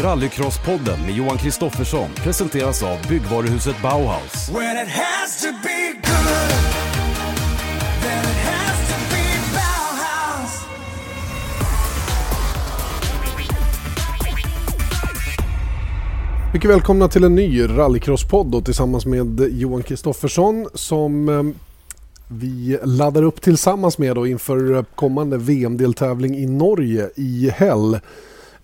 Rallycrosspodden 0.00 1.00
med 1.00 1.14
Johan 1.14 1.38
Kristoffersson 1.38 2.10
presenteras 2.16 2.82
av 2.82 2.98
byggvaruhuset 3.08 3.82
Bauhaus. 3.82 4.50
Mycket 16.52 16.70
välkomna 16.70 17.08
till 17.08 17.24
en 17.24 17.34
ny 17.34 17.62
rallycrosspodd 17.68 18.46
då, 18.46 18.60
tillsammans 18.60 19.06
med 19.06 19.48
Johan 19.50 19.82
Kristoffersson 19.82 20.68
som 20.74 21.28
eh, 21.28 21.42
vi 22.28 22.78
laddar 22.82 23.22
upp 23.22 23.40
tillsammans 23.40 23.98
med 23.98 24.14
då 24.14 24.26
inför 24.26 24.84
kommande 24.94 25.38
VM-deltävling 25.38 26.36
i 26.36 26.46
Norge 26.46 27.10
i 27.14 27.50
Hell. 27.50 28.00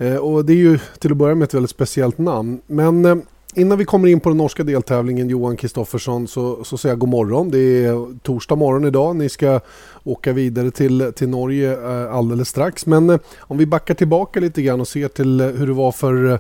Eh, 0.03 0.17
och 0.17 0.45
det 0.45 0.53
är 0.53 0.57
ju 0.57 0.79
till 0.99 1.11
att 1.11 1.17
börja 1.17 1.35
med 1.35 1.45
ett 1.45 1.55
väldigt 1.55 1.71
speciellt 1.71 2.19
namn. 2.19 2.61
Men 2.67 3.05
eh, 3.05 3.17
innan 3.55 3.79
vi 3.79 3.85
kommer 3.85 4.09
in 4.09 4.21
på 4.21 4.29
den 4.29 4.39
norska 4.39 4.63
deltävlingen 4.63 5.29
Johan 5.29 5.57
Kristoffersson 5.57 6.29
så, 6.29 6.65
så 6.65 6.79
säger 6.79 6.93
jag 6.93 6.99
god 6.99 7.09
morgon. 7.09 7.51
Det 7.51 7.59
är 7.59 8.19
torsdag 8.19 8.55
morgon 8.55 8.85
idag. 8.85 9.17
Ni 9.17 9.29
ska 9.29 9.61
åka 10.05 10.33
vidare 10.33 10.71
till, 10.71 11.13
till 11.17 11.29
Norge 11.29 11.73
eh, 11.73 12.15
alldeles 12.15 12.49
strax. 12.49 12.87
Men 12.87 13.19
om 13.39 13.59
vi 13.59 13.67
backar 13.67 13.95
tillbaka 13.95 14.41
lite 14.41 14.63
grann 14.63 14.81
och 14.81 14.89
ser 14.89 15.09
till 15.09 15.41
hur 15.41 15.67
det 15.67 15.73
var 15.73 15.93
för 15.93 16.39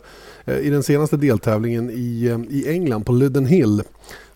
i 0.62 0.70
den 0.70 0.82
senaste 0.82 1.16
deltävlingen 1.16 1.90
i, 1.90 2.46
i 2.50 2.68
England 2.68 3.04
på 3.04 3.12
Lyden 3.12 3.46
Hill. 3.46 3.82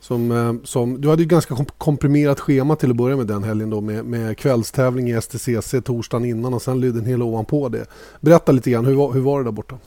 Som, 0.06 0.30
eh, 0.30 0.54
som, 0.64 1.00
du 1.00 1.08
hade 1.08 1.22
ju 1.22 1.28
ganska 1.28 1.56
komprimerat 1.78 2.40
schema 2.40 2.76
till 2.76 2.90
att 2.90 2.96
börja 2.96 3.16
med 3.16 3.26
den 3.26 3.44
helgen 3.44 3.70
då 3.70 3.80
med, 3.80 4.04
med 4.04 4.38
kvällstävling 4.38 5.10
i 5.10 5.20
STCC 5.20 5.74
torsdagen 5.84 6.24
innan 6.24 6.54
och 6.54 6.62
sen 6.62 6.80
Lyden 6.80 7.04
Hill 7.04 7.22
ovanpå 7.22 7.68
det. 7.68 7.86
Berätta 8.20 8.52
lite 8.52 8.70
grann, 8.70 8.86
hur 8.86 8.94
var, 8.94 9.12
hur 9.12 9.20
var 9.20 9.38
det 9.38 9.44
där 9.44 9.52
borta? 9.52 9.78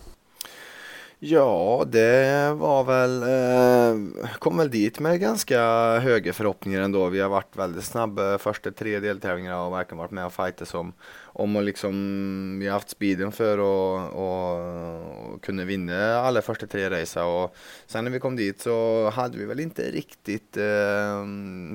Ja, 1.22 1.84
det 1.88 2.54
var 2.54 2.84
väl, 2.84 3.24
eh, 3.24 4.30
kom 4.40 4.58
väl 4.58 4.72
dit 4.72 5.00
med 5.00 5.20
ganska 5.20 5.60
höga 6.00 6.34
förhoppningar 6.34 6.82
ändå. 6.82 7.10
Vi 7.10 7.20
har 7.20 7.30
varit 7.30 7.56
väldigt 7.58 7.84
snabba 7.84 8.32
eh, 8.32 8.38
första 8.38 8.72
tre 8.72 9.00
deltävlingarna 9.00 9.66
och 9.66 9.74
verkligen 9.74 9.98
varit 9.98 10.12
med 10.12 10.26
och 10.26 10.34
fightat 10.34 10.74
om, 10.74 10.94
om 11.24 11.56
och 11.56 11.64
liksom, 11.64 12.60
vi 12.60 12.68
har 12.68 12.74
haft 12.74 12.90
speeden 12.90 13.32
för 13.32 13.58
att 13.58 14.14
och, 14.14 15.34
och 15.34 15.42
kunna 15.42 15.64
vinna 15.64 16.16
alla 16.16 16.42
första 16.42 16.68
tre 16.68 16.90
racen. 16.90 17.24
och 17.24 17.56
sen 17.88 18.04
när 18.04 18.12
vi 18.12 18.20
kom 18.20 18.36
dit 18.36 18.62
så 18.62 19.10
hade 19.10 19.38
vi 19.38 19.46
väl 19.46 19.60
inte 19.60 19.82
riktigt, 19.82 20.58
eh, 20.58 21.24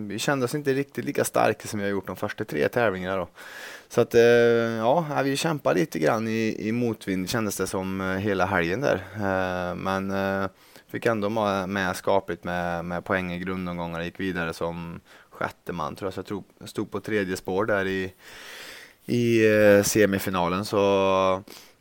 vi 0.08 0.18
kände 0.18 0.44
oss 0.44 0.54
inte 0.54 0.72
riktigt 0.72 1.04
lika 1.04 1.24
starka 1.24 1.68
som 1.68 1.78
vi 1.78 1.84
har 1.84 1.90
gjort 1.90 2.06
de 2.06 2.16
första 2.16 2.44
tre 2.44 2.68
tävlingarna 2.68 3.16
då. 3.16 3.28
Så 3.88 4.00
att 4.00 4.14
eh, 4.14 4.22
ja, 4.22 5.22
vi 5.24 5.36
kämpade 5.36 5.80
lite 5.80 5.98
grann 5.98 6.28
i, 6.28 6.56
i 6.58 6.72
motvind 6.72 7.30
kändes 7.30 7.56
det 7.56 7.66
som 7.66 8.00
eh, 8.00 8.06
hela 8.06 8.46
helgen 8.46 8.80
där. 8.80 8.94
Eh, 9.14 9.74
men 9.74 10.12
fick 10.86 11.06
ändå 11.06 11.28
med 11.66 11.96
skapligt 11.96 12.44
med, 12.44 12.84
med 12.84 13.04
poäng 13.04 13.32
i 13.32 13.38
grundomgångar 13.38 13.98
och 13.98 14.04
gick 14.04 14.20
vidare 14.20 14.52
som 14.52 15.00
sjätte 15.30 15.72
man 15.72 15.96
tror 15.96 16.06
jag. 16.06 16.14
Så 16.14 16.18
jag 16.18 16.26
tror, 16.26 16.44
stod 16.64 16.90
på 16.90 17.00
tredje 17.00 17.36
spår 17.36 17.64
där 17.64 17.86
i, 17.86 18.12
i 19.06 19.42
semifinalen. 19.84 20.64
Så 20.64 20.76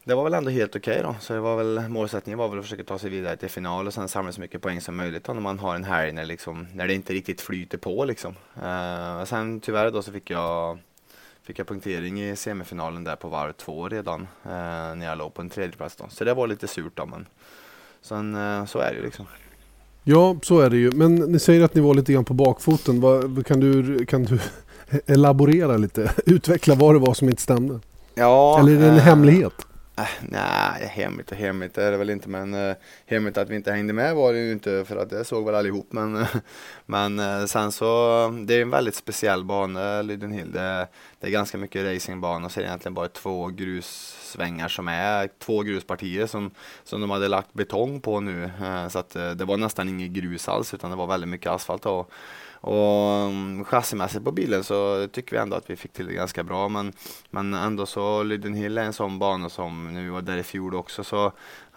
det 0.03 0.15
var 0.15 0.23
väl 0.23 0.33
ändå 0.33 0.49
helt 0.49 0.75
okej 0.75 0.99
då. 1.03 1.15
Så 1.19 1.33
det 1.33 1.39
var 1.39 1.57
väl, 1.57 1.89
målsättningen 1.89 2.39
var 2.39 2.49
väl 2.49 2.59
att 2.59 2.65
försöka 2.65 2.83
ta 2.83 2.99
sig 2.99 3.09
vidare 3.09 3.37
till 3.37 3.49
final 3.49 3.87
och 3.87 3.93
sen 3.93 4.07
samla 4.07 4.31
så 4.31 4.41
mycket 4.41 4.61
poäng 4.61 4.81
som 4.81 4.95
möjligt 4.95 5.23
då, 5.23 5.33
när 5.33 5.41
man 5.41 5.59
har 5.59 5.75
en 5.75 5.83
helg 5.83 6.11
när, 6.11 6.25
liksom, 6.25 6.67
när 6.73 6.87
det 6.87 6.93
inte 6.93 7.13
riktigt 7.13 7.41
flyter 7.41 7.77
på 7.77 8.05
liksom. 8.05 8.35
Sen 9.25 9.61
tyvärr 9.61 9.91
då 9.91 10.01
så 10.01 10.11
fick 10.11 10.29
jag 10.29 10.79
fick 11.43 11.59
jag 11.59 11.67
punktering 11.67 12.21
i 12.21 12.35
semifinalen 12.35 13.03
där 13.03 13.15
på 13.15 13.27
varv 13.27 13.51
två 13.51 13.89
redan 13.89 14.21
eh, 14.21 14.49
när 14.95 15.05
jag 15.05 15.17
låg 15.17 15.33
på 15.33 15.41
en 15.41 15.49
tredje 15.49 15.77
plats 15.77 15.95
då. 15.95 16.05
Så 16.09 16.23
det 16.23 16.33
var 16.33 16.47
lite 16.47 16.67
surt 16.67 16.91
då 16.95 17.05
men 17.05 17.25
sen 18.01 18.35
eh, 18.35 18.65
så 18.65 18.79
är 18.79 18.91
det 18.91 18.95
ju 18.97 19.05
liksom. 19.05 19.25
Ja, 20.03 20.35
så 20.43 20.59
är 20.59 20.69
det 20.69 20.77
ju. 20.77 20.91
Men 20.91 21.15
ni 21.15 21.39
säger 21.39 21.61
att 21.61 21.75
ni 21.75 21.81
var 21.81 21.93
lite 21.93 22.13
grann 22.13 22.25
på 22.25 22.33
bakfoten. 22.33 23.01
Vad, 23.01 23.45
kan, 23.45 23.59
du, 23.59 24.05
kan 24.05 24.23
du 24.23 24.39
elaborera 25.05 25.77
lite? 25.77 26.13
Utveckla 26.25 26.75
vad 26.75 26.95
det 26.95 26.99
var 26.99 27.13
som 27.13 27.29
inte 27.29 27.41
stämde? 27.41 27.79
Ja, 28.15 28.59
Eller 28.59 28.71
är 28.71 28.79
det 28.79 28.87
en 28.87 28.95
eh, 28.95 29.03
hemlighet? 29.03 29.53
Äh, 29.97 30.07
nej, 30.21 30.85
hemligt 30.87 31.31
och 31.31 31.37
hemligt 31.37 31.77
är 31.77 31.91
det 31.91 31.97
väl 31.97 32.09
inte 32.09 32.29
men 32.29 32.53
uh, 32.53 32.75
hemligt 33.05 33.37
att 33.37 33.49
vi 33.49 33.55
inte 33.55 33.71
hängde 33.71 33.93
med 33.93 34.15
var 34.15 34.33
det 34.33 34.39
ju 34.39 34.51
inte 34.51 34.85
för 34.85 34.97
att 34.97 35.09
det 35.09 35.25
såg 35.25 35.45
väl 35.45 35.55
allihop 35.55 35.87
men, 35.89 36.25
men 36.85 37.19
uh, 37.19 37.45
sen 37.45 37.71
så 37.71 37.85
det 38.47 38.53
är 38.53 38.61
en 38.61 38.69
väldigt 38.69 38.95
speciell 38.95 39.43
bana 39.43 40.01
Lydenhill. 40.01 40.51
Det, 40.51 40.87
det 41.19 41.27
är 41.27 41.31
ganska 41.31 41.57
mycket 41.57 41.85
racingbana 41.85 42.45
och 42.45 42.51
så 42.51 42.59
är 42.59 42.63
det 42.63 42.67
egentligen 42.67 42.93
bara 42.93 43.07
två 43.07 43.47
grussvängar 43.47 44.67
som 44.67 44.87
är 44.87 45.29
två 45.39 45.61
gruspartier 45.61 46.27
som, 46.27 46.51
som 46.83 47.01
de 47.01 47.09
hade 47.09 47.27
lagt 47.27 47.53
betong 47.53 48.01
på 48.01 48.19
nu 48.19 48.51
eh, 48.63 48.87
så 48.87 48.99
att 48.99 49.09
det 49.09 49.45
var 49.45 49.57
nästan 49.57 49.89
inget 49.89 50.11
grus 50.11 50.49
alls 50.49 50.73
utan 50.73 50.89
det 50.89 50.97
var 50.97 51.07
väldigt 51.07 51.29
mycket 51.29 51.51
asfalt 51.51 51.85
och 51.85 52.11
och 52.63 53.15
mm, 53.15 53.59
um, 53.59 53.65
chassimässigt 53.65 54.25
på 54.25 54.31
bilen 54.31 54.63
så 54.63 55.07
tycker 55.07 55.31
vi 55.31 55.41
ändå 55.41 55.55
att 55.55 55.69
vi 55.69 55.75
fick 55.75 55.93
till 55.93 56.05
det 56.05 56.13
ganska 56.13 56.43
bra 56.43 56.69
men, 56.69 56.93
men 57.29 57.53
ändå 57.53 57.85
så 57.85 58.23
Lyden 58.23 58.53
Hill 58.53 58.77
är 58.77 58.83
en 58.83 58.93
sån 58.93 59.19
bana 59.19 59.49
som 59.49 59.93
när 59.93 60.03
vi 60.03 60.09
var 60.09 60.21
där 60.21 60.37
i 60.37 60.43
fjol 60.43 60.75
också 60.75 61.03
så 61.03 61.25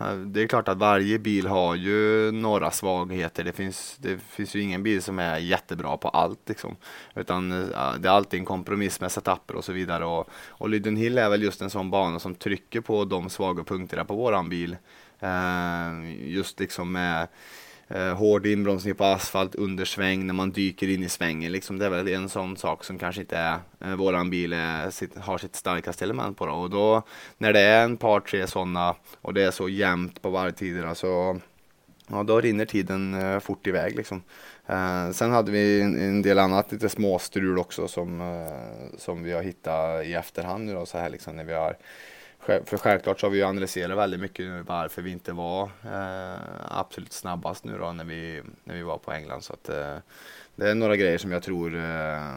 uh, 0.00 0.14
det 0.14 0.42
är 0.42 0.46
klart 0.46 0.68
att 0.68 0.78
varje 0.78 1.18
bil 1.18 1.46
har 1.46 1.74
ju 1.74 2.30
några 2.32 2.70
svagheter. 2.70 3.44
Det 3.44 3.52
finns, 3.52 3.96
det 3.98 4.18
finns 4.18 4.56
ju 4.56 4.60
ingen 4.60 4.82
bil 4.82 5.02
som 5.02 5.18
är 5.18 5.38
jättebra 5.38 5.96
på 5.96 6.08
allt 6.08 6.48
liksom. 6.48 6.76
Utan 7.14 7.52
uh, 7.52 7.94
det 7.98 8.08
är 8.08 8.12
alltid 8.12 8.40
en 8.40 8.46
kompromiss 8.46 9.00
med 9.00 9.12
setuper 9.12 9.56
och 9.56 9.64
så 9.64 9.72
vidare 9.72 10.04
och, 10.04 10.28
och 10.48 10.68
Lyden 10.68 10.96
Hill 10.96 11.18
är 11.18 11.30
väl 11.30 11.42
just 11.42 11.62
en 11.62 11.70
sån 11.70 11.90
bana 11.90 12.18
som 12.18 12.34
trycker 12.34 12.80
på 12.80 13.04
de 13.04 13.30
svaga 13.30 13.64
punkterna 13.64 14.04
på 14.04 14.14
våran 14.14 14.48
bil. 14.48 14.76
Uh, 15.22 16.28
just 16.28 16.60
liksom 16.60 16.92
med 16.92 17.28
Eh, 17.88 18.14
hård 18.14 18.46
inbromsning 18.46 18.94
på 18.94 19.04
asfalt 19.04 19.54
under 19.54 19.84
sväng 19.84 20.26
när 20.26 20.34
man 20.34 20.50
dyker 20.50 20.88
in 20.88 21.02
i 21.02 21.08
svängen. 21.08 21.52
Liksom, 21.52 21.78
det 21.78 21.86
är 21.86 21.90
väl 21.90 22.08
en 22.08 22.28
sån 22.28 22.56
sak 22.56 22.84
som 22.84 22.98
kanske 22.98 23.20
inte 23.20 23.36
är 23.36 23.58
eh, 23.80 23.94
våran 23.94 24.30
bil 24.30 24.52
är, 24.52 24.90
sitt, 24.90 25.16
har 25.16 25.38
sitt 25.38 25.56
starkaste 25.56 26.04
element 26.04 26.38
på. 26.38 26.46
Då. 26.46 26.52
Och 26.52 26.70
då 26.70 27.02
när 27.38 27.52
det 27.52 27.60
är 27.60 27.84
en 27.84 27.96
par 27.96 28.20
tre 28.20 28.46
sådana 28.46 28.94
och 29.20 29.34
det 29.34 29.42
är 29.42 29.50
så 29.50 29.68
jämnt 29.68 30.22
på 30.22 30.30
varvtiderna 30.30 30.94
så 30.94 31.40
ja, 32.08 32.22
då 32.22 32.40
rinner 32.40 32.64
tiden 32.64 33.14
eh, 33.14 33.38
fort 33.38 33.66
iväg 33.66 33.96
liksom. 33.96 34.22
Eh, 34.66 35.10
sen 35.10 35.30
hade 35.30 35.52
vi 35.52 35.80
en, 35.80 36.00
en 36.00 36.22
del 36.22 36.38
annat 36.38 36.72
lite 36.72 36.88
småstrul 36.88 37.58
också 37.58 37.88
som, 37.88 38.20
eh, 38.20 38.98
som 38.98 39.22
vi 39.22 39.32
har 39.32 39.42
hittat 39.42 40.06
i 40.06 40.14
efterhand 40.14 40.64
nu 40.64 40.74
då 40.74 40.86
så 40.86 40.98
här 40.98 41.10
liksom 41.10 41.36
när 41.36 41.44
vi 41.44 41.52
har 41.52 41.76
för 42.46 42.76
självklart 42.76 43.20
så 43.20 43.26
har 43.26 43.30
vi 43.30 43.38
ju 43.38 43.44
analyserat 43.44 43.98
väldigt 43.98 44.20
mycket 44.20 44.46
nu 44.46 44.62
varför 44.62 45.02
vi 45.02 45.10
inte 45.10 45.32
var 45.32 45.62
eh, 45.64 46.40
absolut 46.68 47.12
snabbast 47.12 47.64
nu 47.64 47.78
då 47.78 47.92
när 47.92 48.04
vi, 48.04 48.42
när 48.64 48.74
vi 48.74 48.82
var 48.82 48.98
på 48.98 49.12
England. 49.12 49.42
Så 49.42 49.52
att, 49.52 49.68
eh, 49.68 49.96
det 50.56 50.70
är 50.70 50.74
några 50.74 50.96
grejer 50.96 51.18
som 51.18 51.32
jag 51.32 51.42
tror 51.42 51.76
eh, 51.76 52.36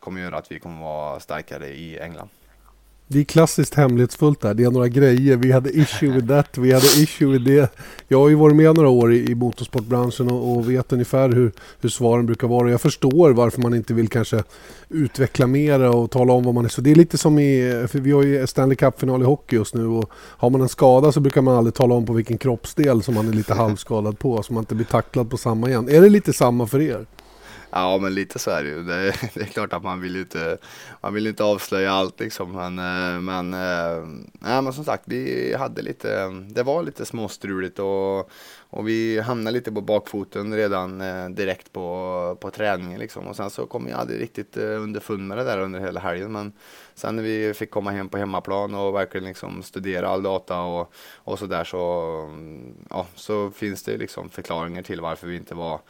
kommer 0.00 0.20
göra 0.20 0.36
att 0.36 0.52
vi 0.52 0.58
kommer 0.58 0.82
vara 0.82 1.20
starkare 1.20 1.68
i 1.68 1.98
England. 1.98 2.28
Det 3.08 3.18
är 3.20 3.24
klassiskt 3.24 3.74
hemlighetsfullt 3.74 4.40
där. 4.40 4.54
Det 4.54 4.64
är 4.64 4.70
några 4.70 4.88
grejer. 4.88 5.36
Vi 5.36 5.52
hade 5.52 5.70
issue 5.70 6.12
with 6.12 6.26
that, 6.26 6.58
vi 6.58 6.72
hade 6.72 6.86
issue 6.86 7.32
with 7.32 7.44
det. 7.44 7.72
Jag 8.08 8.20
har 8.20 8.28
ju 8.28 8.34
varit 8.34 8.56
med 8.56 8.74
några 8.74 8.88
år 8.88 9.12
i, 9.12 9.30
i 9.30 9.34
motorsportbranschen 9.34 10.30
och, 10.30 10.56
och 10.56 10.70
vet 10.70 10.92
ungefär 10.92 11.28
hur, 11.28 11.52
hur 11.80 11.88
svaren 11.88 12.26
brukar 12.26 12.48
vara. 12.48 12.70
Jag 12.70 12.80
förstår 12.80 13.30
varför 13.30 13.62
man 13.62 13.74
inte 13.74 13.94
vill 13.94 14.08
kanske 14.08 14.42
utveckla 14.88 15.46
mera 15.46 15.90
och 15.90 16.10
tala 16.10 16.32
om 16.32 16.44
vad 16.44 16.54
man 16.54 16.64
är. 16.64 16.68
Så 16.68 16.80
det 16.80 16.90
är 16.90 16.94
lite 16.94 17.18
som 17.18 17.38
i, 17.38 17.86
för 17.88 17.98
vi 17.98 18.12
har 18.12 18.22
ju 18.22 18.46
Stanley 18.46 18.76
Cup-final 18.76 19.22
i 19.22 19.24
hockey 19.24 19.56
just 19.56 19.74
nu 19.74 19.86
och 19.86 20.10
har 20.12 20.50
man 20.50 20.60
en 20.60 20.68
skada 20.68 21.12
så 21.12 21.20
brukar 21.20 21.42
man 21.42 21.56
aldrig 21.56 21.74
tala 21.74 21.94
om 21.94 22.06
på 22.06 22.12
vilken 22.12 22.38
kroppsdel 22.38 23.02
som 23.02 23.14
man 23.14 23.28
är 23.28 23.32
lite 23.32 23.54
halvskadad 23.54 24.18
på 24.18 24.42
så 24.42 24.52
man 24.52 24.62
inte 24.62 24.74
blir 24.74 24.86
tacklad 24.86 25.30
på 25.30 25.36
samma 25.36 25.68
igen. 25.68 25.88
Är 25.88 26.00
det 26.00 26.08
lite 26.08 26.32
samma 26.32 26.66
för 26.66 26.80
er? 26.80 27.06
Ja 27.78 27.98
men 27.98 28.14
lite 28.14 28.38
så 28.38 28.50
är 28.50 28.62
det 28.62 28.68
ju. 28.68 28.82
Det 28.82 28.94
är, 28.94 29.30
det 29.34 29.40
är 29.40 29.46
klart 29.46 29.72
att 29.72 29.82
man 29.82 30.00
vill 30.00 30.14
ju 30.14 30.20
inte, 30.20 30.58
man 31.00 31.14
vill 31.14 31.26
inte 31.26 31.44
avslöja 31.44 31.92
allt 31.92 32.20
liksom. 32.20 32.52
Men, 32.52 32.78
eh, 32.78 33.20
men, 33.20 33.54
eh, 33.54 34.06
nej, 34.32 34.62
men 34.62 34.72
som 34.72 34.84
sagt 34.84 35.02
vi 35.06 35.54
hade 35.54 35.82
lite, 35.82 36.28
det 36.48 36.62
var 36.62 36.82
lite 36.82 37.04
småstruligt 37.04 37.78
och, 37.78 38.30
och 38.70 38.88
vi 38.88 39.20
hamnade 39.20 39.54
lite 39.54 39.72
på 39.72 39.80
bakfoten 39.80 40.54
redan 40.54 41.00
eh, 41.00 41.28
direkt 41.28 41.72
på, 41.72 42.38
på 42.40 42.50
träningen 42.50 43.00
liksom. 43.00 43.26
Och 43.26 43.36
sen 43.36 43.50
så 43.50 43.66
kom 43.66 43.88
jag 43.88 44.00
aldrig 44.00 44.20
riktigt 44.20 44.56
underfund 44.56 45.28
med 45.28 45.38
det 45.38 45.44
där 45.44 45.58
under 45.58 45.80
hela 45.80 46.00
helgen. 46.00 46.32
Men 46.32 46.52
sen 46.94 47.16
när 47.16 47.22
vi 47.22 47.54
fick 47.54 47.70
komma 47.70 47.90
hem 47.90 48.08
på 48.08 48.18
hemmaplan 48.18 48.74
och 48.74 48.94
verkligen 48.94 49.26
liksom 49.26 49.62
studera 49.62 50.08
all 50.08 50.22
data 50.22 50.60
och, 50.60 50.92
och 51.14 51.38
så 51.38 51.46
där 51.46 51.64
så, 51.64 52.00
mm, 52.28 52.74
ja, 52.90 53.06
så 53.14 53.50
finns 53.50 53.82
det 53.82 53.96
liksom 53.96 54.30
förklaringar 54.30 54.82
till 54.82 55.00
varför 55.00 55.26
vi 55.26 55.36
inte 55.36 55.54
var 55.54 55.80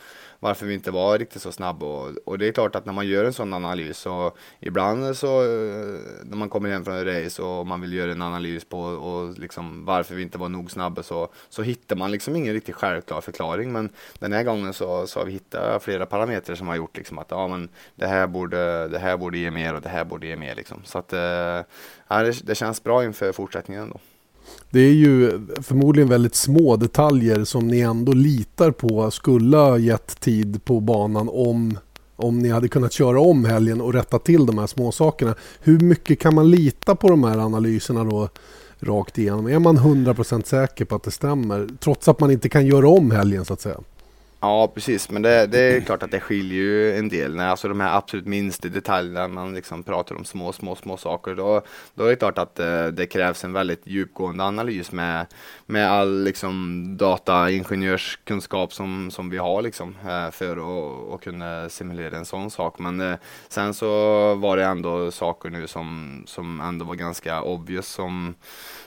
varför 0.40 0.66
vi 0.66 0.74
inte 0.74 0.90
var 0.90 1.18
riktigt 1.18 1.42
så 1.42 1.52
snabba. 1.52 1.86
Och, 1.86 2.10
och 2.24 2.38
det 2.38 2.48
är 2.48 2.52
klart 2.52 2.76
att 2.76 2.86
när 2.86 2.92
man 2.92 3.06
gör 3.06 3.24
en 3.24 3.32
sån 3.32 3.54
analys 3.54 3.98
så 3.98 4.32
ibland 4.60 5.16
så 5.16 5.42
eh, 5.42 6.00
när 6.24 6.36
man 6.36 6.48
kommer 6.48 6.70
hem 6.70 6.84
från 6.84 6.94
en 6.94 7.04
race 7.04 7.42
och 7.42 7.66
man 7.66 7.80
vill 7.80 7.92
göra 7.92 8.12
en 8.12 8.22
analys 8.22 8.64
på 8.64 8.80
och 8.80 9.38
liksom 9.38 9.84
varför 9.84 10.14
vi 10.14 10.22
inte 10.22 10.38
var 10.38 10.48
nog 10.48 10.70
snabba 10.70 11.02
så, 11.02 11.28
så 11.48 11.62
hittar 11.62 11.96
man 11.96 12.10
liksom 12.10 12.36
ingen 12.36 12.54
riktigt 12.54 12.74
självklar 12.74 13.20
förklaring. 13.20 13.72
Men 13.72 13.90
den 14.18 14.32
här 14.32 14.42
gången 14.42 14.72
så, 14.72 15.06
så 15.06 15.20
har 15.20 15.26
vi 15.26 15.32
hittat 15.32 15.82
flera 15.82 16.06
parametrar 16.06 16.56
som 16.56 16.68
har 16.68 16.76
gjort 16.76 16.96
liksom 16.96 17.18
att 17.18 17.30
ja, 17.30 17.48
men 17.48 17.68
det, 17.94 18.06
här 18.06 18.26
borde, 18.26 18.88
det 18.88 18.98
här 18.98 19.16
borde 19.16 19.38
ge 19.38 19.50
mer 19.50 19.74
och 19.74 19.80
det 19.80 19.88
här 19.88 20.04
borde 20.04 20.26
ge 20.26 20.36
mer. 20.36 20.54
Liksom. 20.54 20.80
Så 20.84 20.98
att, 20.98 21.12
eh, 21.12 21.20
ja, 22.08 22.22
det, 22.22 22.46
det 22.46 22.54
känns 22.54 22.82
bra 22.82 23.04
inför 23.04 23.32
fortsättningen. 23.32 23.90
Då. 23.90 24.00
Det 24.70 24.80
är 24.80 24.92
ju 24.92 25.40
förmodligen 25.62 26.08
väldigt 26.08 26.34
små 26.34 26.76
detaljer 26.76 27.44
som 27.44 27.68
ni 27.68 27.80
ändå 27.80 28.12
litar 28.12 28.70
på 28.70 29.10
skulle 29.10 29.56
ha 29.56 29.78
gett 29.78 30.20
tid 30.20 30.64
på 30.64 30.80
banan 30.80 31.28
om, 31.32 31.78
om 32.16 32.38
ni 32.38 32.48
hade 32.48 32.68
kunnat 32.68 32.92
köra 32.92 33.20
om 33.20 33.44
helgen 33.44 33.80
och 33.80 33.92
rätta 33.92 34.18
till 34.18 34.46
de 34.46 34.58
här 34.58 34.66
små 34.66 34.92
sakerna. 34.92 35.34
Hur 35.60 35.80
mycket 35.80 36.20
kan 36.20 36.34
man 36.34 36.50
lita 36.50 36.94
på 36.94 37.08
de 37.08 37.24
här 37.24 37.38
analyserna 37.38 38.04
då 38.04 38.28
rakt 38.80 39.18
igenom? 39.18 39.46
Är 39.46 39.58
man 39.58 39.78
100% 39.78 40.44
säker 40.44 40.84
på 40.84 40.94
att 40.94 41.02
det 41.02 41.10
stämmer 41.10 41.68
trots 41.80 42.08
att 42.08 42.20
man 42.20 42.30
inte 42.30 42.48
kan 42.48 42.66
göra 42.66 42.88
om 42.88 43.10
helgen 43.10 43.44
så 43.44 43.52
att 43.52 43.60
säga? 43.60 43.80
Ja, 44.46 44.68
precis. 44.74 45.10
Men 45.10 45.22
det, 45.22 45.46
det 45.46 45.58
är 45.58 45.80
klart 45.80 46.02
att 46.02 46.10
det 46.10 46.20
skiljer 46.20 46.58
ju 46.58 46.98
en 46.98 47.08
del. 47.08 47.36
När 47.36 47.48
alltså 47.48 47.68
de 47.68 47.80
här 47.80 47.96
absolut 47.96 48.26
minsta 48.26 48.68
detaljerna, 48.68 49.28
man 49.28 49.54
liksom 49.54 49.82
pratar 49.82 50.14
om 50.14 50.24
små, 50.24 50.52
små, 50.52 50.76
små 50.76 50.96
saker. 50.96 51.34
Då, 51.34 51.62
då 51.94 52.04
är 52.04 52.10
det 52.10 52.16
klart 52.16 52.38
att 52.38 52.58
eh, 52.58 52.86
det 52.86 53.06
krävs 53.06 53.44
en 53.44 53.52
väldigt 53.52 53.86
djupgående 53.86 54.44
analys 54.44 54.92
med, 54.92 55.26
med 55.66 55.90
all 55.90 56.24
liksom, 56.24 56.84
dataingenjörskunskap 56.96 58.72
som, 58.72 59.10
som 59.10 59.30
vi 59.30 59.38
har 59.38 59.62
liksom, 59.62 59.96
eh, 60.08 60.30
för 60.30 60.56
att, 60.56 61.14
att 61.14 61.20
kunna 61.20 61.68
simulera 61.68 62.16
en 62.16 62.24
sån 62.24 62.50
sak. 62.50 62.78
Men 62.78 63.00
eh, 63.00 63.18
sen 63.48 63.74
så 63.74 63.88
var 64.34 64.56
det 64.56 64.64
ändå 64.64 65.10
saker 65.10 65.50
nu 65.50 65.66
som, 65.66 66.22
som 66.26 66.60
ändå 66.60 66.84
var 66.84 66.94
ganska 66.94 67.42
obvious 67.42 67.88
som, 67.88 68.34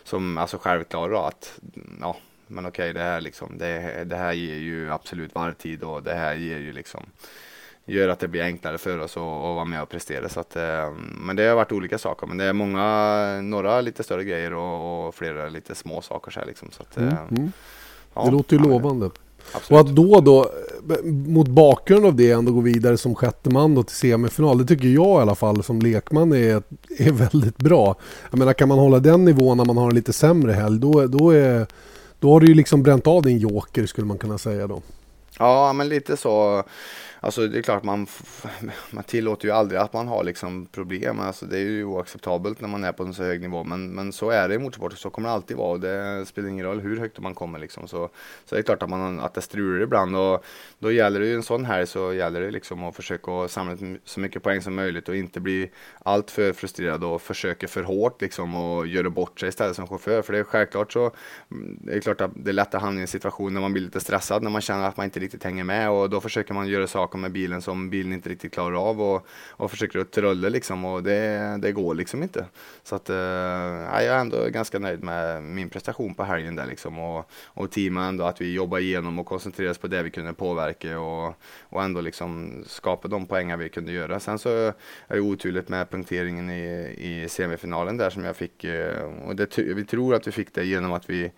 som 0.03 0.37
alltså 0.37 0.57
självklara 0.57 1.27
att 1.27 1.59
ja, 2.01 2.15
men 2.49 2.65
okej, 2.65 2.93
det 2.93 2.99
här 2.99 3.21
liksom, 3.21 3.57
det, 3.57 4.03
det 4.03 4.15
här 4.15 4.33
ger 4.33 4.55
ju 4.55 4.91
absolut 4.91 5.35
varvtid 5.35 5.83
och 5.83 6.03
det 6.03 6.13
här 6.13 6.35
ger 6.35 6.57
ju 6.57 6.73
liksom 6.73 7.05
gör 7.89 8.09
att 8.09 8.19
det 8.19 8.27
blir 8.27 8.41
enklare 8.41 8.77
för 8.77 8.99
oss 8.99 9.17
att, 9.17 9.23
att 9.23 9.55
vara 9.55 9.65
med 9.65 9.81
och 9.81 9.89
prestera. 9.89 10.29
Så 10.29 10.39
att, 10.39 10.55
eh, 10.55 10.91
men 11.25 11.35
det 11.35 11.43
har 11.43 11.55
varit 11.55 11.71
olika 11.71 11.97
saker. 11.97 12.27
Men 12.27 12.37
det 12.37 12.43
är 12.43 12.53
många, 12.53 13.41
några 13.41 13.81
lite 13.81 14.03
större 14.03 14.23
grejer 14.23 14.53
och, 14.53 15.07
och 15.07 15.15
flera 15.15 15.49
lite 15.49 15.75
små 15.75 16.01
saker. 16.01 16.31
Så 16.31 16.39
här 16.39 16.47
liksom. 16.47 16.67
så 16.71 16.83
att, 16.83 16.97
Mm, 16.97 17.09
eh, 17.09 17.19
mm. 17.31 17.51
ja, 18.13 18.25
Det 18.25 18.31
låter 18.31 18.55
ju 18.55 18.61
ja, 18.63 18.69
lovande. 18.69 19.09
Absolut. 19.53 19.71
Och 19.71 19.89
att 19.89 19.95
då 19.95 20.21
då, 20.21 20.51
mot 21.05 21.47
bakgrund 21.47 22.05
av 22.05 22.15
det, 22.15 22.31
ändå 22.31 22.51
gå 22.51 22.61
vidare 22.61 22.97
som 22.97 23.15
sjätte 23.15 23.49
man 23.49 23.75
då 23.75 23.83
till 23.83 23.95
semifinal. 23.95 24.57
Det 24.57 24.65
tycker 24.65 24.87
jag 24.87 25.19
i 25.19 25.21
alla 25.21 25.35
fall 25.35 25.63
som 25.63 25.79
lekman 25.79 26.33
är, 26.33 26.63
är 26.97 27.11
väldigt 27.31 27.57
bra. 27.57 27.95
Jag 28.29 28.39
menar 28.39 28.53
kan 28.53 28.67
man 28.67 28.79
hålla 28.79 28.99
den 28.99 29.25
nivån 29.25 29.57
när 29.57 29.65
man 29.65 29.77
har 29.77 29.89
en 29.89 29.95
lite 29.95 30.13
sämre 30.13 30.51
helg, 30.51 30.79
då, 30.79 31.07
då, 31.07 31.29
är, 31.29 31.67
då 32.19 32.33
har 32.33 32.39
du 32.39 32.47
ju 32.47 32.53
liksom 32.53 32.83
bränt 32.83 33.07
av 33.07 33.23
din 33.23 33.37
joker 33.37 33.85
skulle 33.85 34.07
man 34.07 34.17
kunna 34.17 34.37
säga 34.37 34.67
då. 34.67 34.81
Ja, 35.39 35.73
men 35.73 35.89
lite 35.89 36.17
så. 36.17 36.63
Alltså 37.21 37.47
det 37.47 37.57
är 37.57 37.61
klart 37.61 37.83
man, 37.83 38.07
man 38.91 39.03
tillåter 39.03 39.47
ju 39.47 39.53
aldrig 39.53 39.81
att 39.81 39.93
man 39.93 40.07
har 40.07 40.23
liksom 40.23 40.65
problem. 40.65 41.19
Alltså 41.19 41.45
det 41.45 41.57
är 41.57 41.61
ju 41.61 41.83
oacceptabelt 41.83 42.61
när 42.61 42.67
man 42.67 42.83
är 42.83 42.91
på 42.91 43.03
en 43.03 43.13
så 43.13 43.23
hög 43.23 43.41
nivå. 43.41 43.63
Men, 43.63 43.89
men 43.89 44.13
så 44.13 44.29
är 44.29 44.49
det 44.49 44.55
i 44.55 44.57
motorsport. 44.57 44.97
Så 44.97 45.09
kommer 45.09 45.29
det 45.29 45.35
alltid 45.35 45.57
vara. 45.57 45.71
Och 45.71 45.79
det 45.79 46.25
spelar 46.25 46.49
ingen 46.49 46.65
roll 46.65 46.79
hur 46.79 46.99
högt 46.99 47.19
man 47.19 47.35
kommer 47.35 47.59
liksom. 47.59 47.87
Så, 47.87 48.09
så 48.45 48.55
det 48.55 48.61
är 48.61 48.63
klart 48.63 48.83
att, 48.83 48.89
man, 48.89 49.19
att 49.19 49.33
det 49.33 49.41
strular 49.41 49.83
ibland. 49.83 50.15
Och 50.15 50.45
då 50.79 50.91
gäller 50.91 51.19
det 51.19 51.25
ju 51.25 51.35
en 51.35 51.43
sån 51.43 51.65
här 51.65 51.85
så 51.85 52.13
gäller 52.13 52.41
det 52.41 52.51
liksom 52.51 52.83
att 52.83 52.95
försöka 52.95 53.47
samla 53.47 53.77
så 54.05 54.19
mycket 54.19 54.43
poäng 54.43 54.61
som 54.61 54.75
möjligt 54.75 55.09
och 55.09 55.15
inte 55.15 55.39
bli 55.39 55.71
allt 55.99 56.31
för 56.31 56.53
frustrerad 56.53 57.03
och 57.03 57.21
försöka 57.21 57.67
för 57.67 57.83
hårt 57.83 58.21
liksom 58.21 58.55
och 58.55 58.87
göra 58.87 59.09
bort 59.09 59.39
sig 59.39 59.49
istället 59.49 59.75
som 59.75 59.87
chaufför. 59.87 60.21
För 60.21 60.33
det 60.33 60.39
är 60.39 60.43
självklart 60.43 60.93
så 60.93 61.11
mm, 61.51 61.79
det 61.81 61.93
är 61.93 61.99
klart 61.99 62.21
att 62.21 62.31
det 62.35 62.51
är 62.51 62.53
lätt 62.53 62.75
att 62.75 62.81
hamna 62.81 62.99
i 62.99 63.01
en 63.01 63.07
situation 63.07 63.53
när 63.53 63.61
man 63.61 63.73
blir 63.73 63.83
lite 63.83 63.99
stressad 63.99 64.43
när 64.43 64.49
man 64.49 64.61
känner 64.61 64.87
att 64.87 64.97
man 64.97 65.03
inte 65.03 65.19
riktigt 65.19 65.43
hänger 65.43 65.63
med 65.63 65.89
och 65.89 66.09
då 66.09 66.21
försöker 66.21 66.53
man 66.53 66.67
göra 66.67 66.87
saker 66.87 67.08
med 67.17 67.31
bilen 67.31 67.61
som 67.61 67.89
bilen 67.89 68.13
inte 68.13 68.29
riktigt 68.29 68.53
klarar 68.53 68.89
av 68.89 69.01
och, 69.01 69.27
och 69.51 69.71
försöker 69.71 69.99
att 69.99 70.11
trulla 70.11 70.49
liksom 70.49 70.85
och 70.85 71.03
det, 71.03 71.57
det 71.61 71.71
går 71.71 71.95
liksom 71.95 72.23
inte. 72.23 72.45
Så 72.83 72.95
att 72.95 73.09
eh, 73.09 73.15
jag 73.15 74.05
är 74.05 74.19
ändå 74.19 74.49
ganska 74.49 74.79
nöjd 74.79 75.03
med 75.03 75.43
min 75.43 75.69
prestation 75.69 76.15
på 76.15 76.23
helgen 76.23 76.55
där 76.55 76.65
liksom 76.65 76.99
och, 76.99 77.31
och 77.45 77.71
teamet 77.71 78.09
ändå 78.09 78.23
att 78.23 78.41
vi 78.41 78.53
jobbar 78.53 78.79
igenom 78.79 79.19
och 79.19 79.25
koncentrerar 79.25 79.71
oss 79.71 79.77
på 79.77 79.87
det 79.87 80.03
vi 80.03 80.11
kunde 80.11 80.33
påverka 80.33 80.99
och, 80.99 81.33
och 81.61 81.83
ändå 81.83 82.01
liksom 82.01 82.63
skapa 82.67 83.07
de 83.07 83.25
poängar 83.25 83.57
vi 83.57 83.69
kunde 83.69 83.91
göra. 83.91 84.19
Sen 84.19 84.39
så 84.39 84.49
är 84.49 84.73
det 85.07 85.19
oturligt 85.19 85.69
med 85.69 85.89
punkteringen 85.89 86.49
i, 86.49 86.95
i 86.97 87.29
semifinalen 87.29 87.97
där 87.97 88.09
som 88.09 88.23
jag 88.23 88.35
fick 88.35 88.63
eh, 88.63 89.03
och 89.25 89.35
det, 89.35 89.57
vi 89.57 89.85
tror 89.85 90.15
att 90.15 90.27
vi 90.27 90.31
fick 90.31 90.53
det 90.53 90.65
genom 90.65 90.93
att 90.93 91.09
vi 91.09 91.31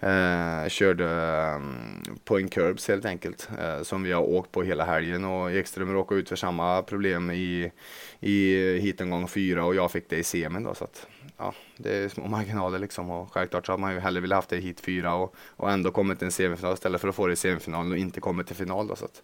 Eh, 0.00 0.68
körde 0.68 1.06
mm, 1.06 2.18
på 2.24 2.38
en 2.38 2.48
curbs 2.48 2.88
helt 2.88 3.04
enkelt 3.04 3.48
eh, 3.58 3.82
som 3.82 4.02
vi 4.02 4.12
har 4.12 4.22
åkt 4.22 4.52
på 4.52 4.62
hela 4.62 4.84
helgen 4.84 5.07
och 5.16 5.52
Ekström 5.52 5.92
råkade 5.92 6.20
ut 6.20 6.28
för 6.28 6.36
samma 6.36 6.82
problem 6.82 7.30
i, 7.30 7.72
i 8.20 8.78
heatomgång 8.78 9.28
fyra 9.28 9.64
och 9.64 9.74
jag 9.74 9.90
fick 9.90 10.10
det 10.10 10.16
i 10.16 10.22
semin 10.24 10.62
då 10.62 10.74
så 10.74 10.84
att 10.84 11.06
ja, 11.36 11.54
det 11.76 11.96
är 11.96 12.08
små 12.08 12.26
marginaler 12.28 12.78
liksom 12.78 13.10
och 13.10 13.32
självklart 13.32 13.66
så 13.66 13.72
hade 13.72 13.80
man 13.80 13.94
ju 13.94 14.00
hellre 14.00 14.20
velat 14.20 14.36
haft 14.36 14.48
det 14.48 14.56
i 14.56 14.60
hit 14.60 14.80
fyra 14.80 15.14
och, 15.14 15.34
och 15.56 15.70
ändå 15.70 15.90
kommit 15.90 16.18
till 16.18 16.26
en 16.26 16.32
semifinal 16.32 16.74
istället 16.74 17.00
för 17.00 17.08
att 17.08 17.14
få 17.14 17.26
det 17.26 17.32
i 17.32 17.36
semifinalen 17.36 17.92
och 17.92 17.98
inte 17.98 18.20
kommit 18.20 18.46
till 18.46 18.56
final 18.56 18.86
då 18.86 18.96
så 18.96 19.04
att 19.04 19.22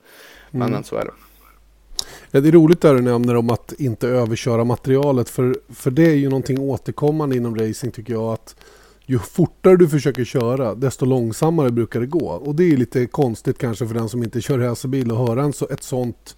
men 0.50 0.68
Mm. 0.68 0.84
så 0.84 0.96
är 0.96 1.04
det. 1.04 1.12
Ja, 2.30 2.40
det 2.40 2.48
är 2.48 2.52
roligt 2.52 2.80
där 2.80 2.94
du 2.94 3.00
nämner 3.02 3.36
om 3.36 3.50
att 3.50 3.72
inte 3.72 4.08
överköra 4.08 4.64
materialet 4.64 5.30
för, 5.30 5.56
för 5.68 5.90
det 5.90 6.06
är 6.06 6.14
ju 6.14 6.28
någonting 6.28 6.58
återkommande 6.58 7.36
inom 7.36 7.56
racing 7.58 7.94
tycker 7.94 8.12
jag 8.12 8.32
att 8.32 8.56
ju 9.06 9.18
fortare 9.18 9.76
du 9.76 9.88
försöker 9.88 10.24
köra 10.24 10.74
desto 10.74 11.04
långsammare 11.06 11.70
brukar 11.70 12.00
det 12.00 12.06
gå. 12.06 12.26
Och 12.28 12.54
det 12.54 12.72
är 12.72 12.76
lite 12.76 13.06
konstigt 13.06 13.58
kanske 13.58 13.86
för 13.86 13.94
den 13.94 14.08
som 14.08 14.22
inte 14.22 14.40
kör 14.40 14.58
racerbil 14.58 15.10
att 15.12 15.18
höra 15.18 15.42
en 15.42 15.52
så, 15.52 15.68
ett 15.68 15.82
sånt 15.82 16.36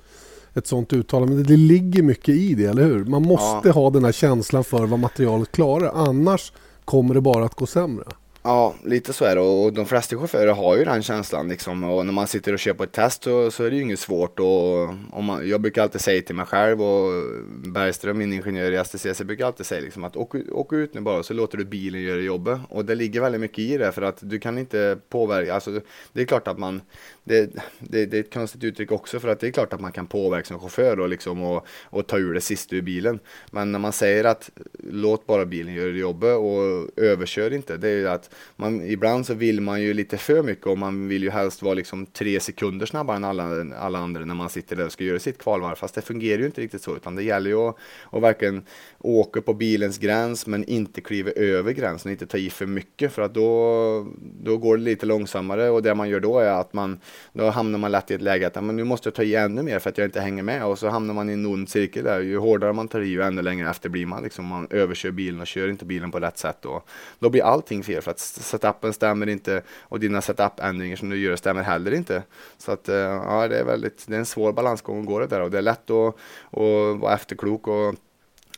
ett 0.54 0.66
sånt 0.66 0.92
uttalande. 0.92 1.34
Men 1.34 1.44
det 1.44 1.56
ligger 1.56 2.02
mycket 2.02 2.34
i 2.34 2.54
det, 2.54 2.64
eller 2.64 2.84
hur? 2.84 3.04
Man 3.04 3.22
måste 3.22 3.68
Ja. 3.68 3.72
ha 3.72 3.90
den 3.90 4.04
här 4.04 4.12
känslan 4.12 4.64
för 4.64 4.86
vad 4.86 4.98
materialet 4.98 5.52
klarar. 5.52 5.92
Annars 5.94 6.52
kommer 6.84 7.14
det 7.14 7.20
bara 7.20 7.44
att 7.44 7.54
gå 7.54 7.66
sämre. 7.66 8.04
Ja, 8.46 8.74
lite 8.84 9.12
så 9.12 9.24
är 9.24 9.34
det 9.34 9.40
och 9.40 9.72
de 9.72 9.86
flesta 9.86 10.16
chaufförer 10.16 10.52
har 10.52 10.76
ju 10.76 10.84
den 10.84 11.02
känslan 11.02 11.48
liksom. 11.48 11.84
Och 11.84 12.06
när 12.06 12.12
man 12.12 12.26
sitter 12.26 12.52
och 12.52 12.58
kör 12.58 12.72
på 12.74 12.82
ett 12.84 12.92
test 12.92 13.24
så, 13.24 13.50
så 13.50 13.64
är 13.64 13.70
det 13.70 13.76
ju 13.76 13.82
inget 13.82 14.00
svårt. 14.00 14.40
Och 14.40 14.88
och 15.10 15.24
man, 15.24 15.48
jag 15.48 15.60
brukar 15.60 15.82
alltid 15.82 16.00
säga 16.00 16.22
till 16.22 16.34
mig 16.34 16.46
själv 16.46 16.82
och 16.82 17.12
Bergström, 17.48 18.18
min 18.18 18.32
ingenjör 18.32 18.72
i 18.72 18.84
STCC, 18.84 19.22
brukar 19.22 19.46
alltid 19.46 19.66
säga 19.66 19.80
liksom 19.80 20.04
att 20.04 20.16
åk, 20.16 20.34
åk 20.52 20.72
ut 20.72 20.94
nu 20.94 21.00
bara 21.00 21.22
så 21.22 21.34
låter 21.34 21.58
du 21.58 21.64
bilen 21.64 22.02
göra 22.02 22.20
jobbet. 22.20 22.60
Och 22.68 22.84
det 22.84 22.94
ligger 22.94 23.20
väldigt 23.20 23.40
mycket 23.40 23.58
i 23.58 23.76
det 23.76 23.92
för 23.92 24.02
att 24.02 24.18
du 24.20 24.38
kan 24.38 24.58
inte 24.58 24.98
påverka, 25.08 25.54
alltså 25.54 25.80
det 26.12 26.20
är 26.20 26.26
klart 26.26 26.48
att 26.48 26.58
man 26.58 26.80
det, 27.26 27.50
det, 27.78 28.06
det 28.06 28.16
är 28.16 28.20
ett 28.20 28.34
konstigt 28.34 28.64
uttryck 28.64 28.92
också 28.92 29.20
för 29.20 29.28
att 29.28 29.40
det 29.40 29.46
är 29.46 29.50
klart 29.50 29.72
att 29.72 29.80
man 29.80 29.92
kan 29.92 30.06
påverka 30.06 30.46
som 30.46 30.60
chaufför 30.60 31.00
och, 31.00 31.08
liksom 31.08 31.42
och, 31.42 31.66
och 31.84 32.06
ta 32.06 32.18
ur 32.18 32.34
det 32.34 32.40
sista 32.40 32.76
ur 32.76 32.82
bilen. 32.82 33.18
Men 33.50 33.72
när 33.72 33.78
man 33.78 33.92
säger 33.92 34.24
att 34.24 34.50
låt 34.90 35.26
bara 35.26 35.46
bilen 35.46 35.74
göra 35.74 35.90
jobbet 35.90 36.36
och 36.36 36.90
överkör 36.96 37.52
inte. 37.52 37.76
Det 37.76 37.88
är 37.88 37.96
ju 37.96 38.08
att 38.08 38.30
man, 38.56 38.82
ibland 38.82 39.26
så 39.26 39.34
vill 39.34 39.60
man 39.60 39.82
ju 39.82 39.94
lite 39.94 40.16
för 40.16 40.42
mycket 40.42 40.66
och 40.66 40.78
man 40.78 41.08
vill 41.08 41.22
ju 41.22 41.30
helst 41.30 41.62
vara 41.62 41.74
liksom 41.74 42.06
tre 42.06 42.40
sekunder 42.40 42.86
snabbare 42.86 43.16
än 43.16 43.24
alla, 43.24 43.66
alla 43.78 43.98
andra 43.98 44.24
när 44.24 44.34
man 44.34 44.50
sitter 44.50 44.76
där 44.76 44.86
och 44.86 44.92
ska 44.92 45.04
göra 45.04 45.18
sitt 45.18 45.38
kvalvarv. 45.38 45.74
Fast 45.74 45.94
det 45.94 46.02
fungerar 46.02 46.38
ju 46.38 46.46
inte 46.46 46.60
riktigt 46.60 46.82
så 46.82 46.96
utan 46.96 47.16
det 47.16 47.22
gäller 47.22 47.50
ju 47.50 47.56
att, 47.56 47.76
att 48.10 48.22
verkligen 48.22 48.64
åka 48.98 49.42
på 49.42 49.54
bilens 49.54 49.98
gräns 49.98 50.46
men 50.46 50.64
inte 50.64 51.00
kliva 51.00 51.30
över 51.30 51.72
gränsen 51.72 52.08
och 52.08 52.12
inte 52.12 52.26
ta 52.26 52.38
i 52.38 52.50
för 52.50 52.66
mycket 52.66 53.12
för 53.12 53.22
att 53.22 53.34
då, 53.34 54.06
då 54.42 54.56
går 54.58 54.76
det 54.76 54.82
lite 54.82 55.06
långsammare 55.06 55.70
och 55.70 55.82
det 55.82 55.94
man 55.94 56.08
gör 56.08 56.20
då 56.20 56.38
är 56.38 56.60
att 56.60 56.72
man 56.72 57.00
då 57.32 57.50
hamnar 57.50 57.78
man 57.78 57.92
lätt 57.92 58.10
i 58.10 58.14
ett 58.14 58.22
läge 58.22 58.46
att 58.46 58.64
men 58.64 58.76
nu 58.76 58.84
måste 58.84 59.06
jag 59.06 59.14
ta 59.14 59.22
i 59.22 59.34
ännu 59.34 59.62
mer 59.62 59.78
för 59.78 59.90
att 59.90 59.98
jag 59.98 60.06
inte 60.06 60.20
hänger 60.20 60.42
med 60.42 60.64
och 60.64 60.78
så 60.78 60.88
hamnar 60.88 61.14
man 61.14 61.30
i 61.30 61.32
en 61.32 61.46
ond 61.46 61.68
cirkel 61.68 62.04
där. 62.04 62.20
Ju 62.20 62.38
hårdare 62.38 62.72
man 62.72 62.88
tar 62.88 63.00
i 63.00 63.08
ju 63.08 63.22
ännu 63.22 63.42
längre 63.42 63.70
efter 63.70 63.88
blir 63.88 64.06
man 64.06 64.22
liksom. 64.22 64.44
Man 64.44 64.66
överkör 64.70 65.10
bilen 65.10 65.40
och 65.40 65.46
kör 65.46 65.68
inte 65.68 65.84
bilen 65.84 66.10
på 66.10 66.20
rätt 66.20 66.38
sätt 66.38 66.56
Då, 66.60 66.82
då 67.18 67.30
blir 67.30 67.42
allting 67.42 67.82
fel 67.82 68.02
för 68.02 68.10
att 68.10 68.18
setupen 68.18 68.92
stämmer 68.92 69.28
inte 69.28 69.62
och 69.80 70.00
dina 70.00 70.20
setup-ändringar 70.20 70.96
som 70.96 71.10
du 71.10 71.16
gör 71.16 71.36
stämmer 71.36 71.62
heller 71.62 71.94
inte. 71.94 72.22
Så 72.58 72.72
att 72.72 72.88
eh, 72.88 72.96
ja, 72.96 73.48
det 73.48 73.58
är 73.58 73.64
väldigt, 73.64 74.04
det 74.06 74.14
är 74.14 74.18
en 74.18 74.26
svår 74.26 74.52
balansgång 74.52 75.00
att 75.00 75.06
gå 75.06 75.18
det 75.18 75.26
där 75.26 75.40
och 75.40 75.50
det 75.50 75.58
är 75.58 75.62
lätt 75.62 75.90
att, 75.90 76.14
att 76.50 77.00
vara 77.00 77.14
efterklok 77.14 77.68
och 77.68 77.94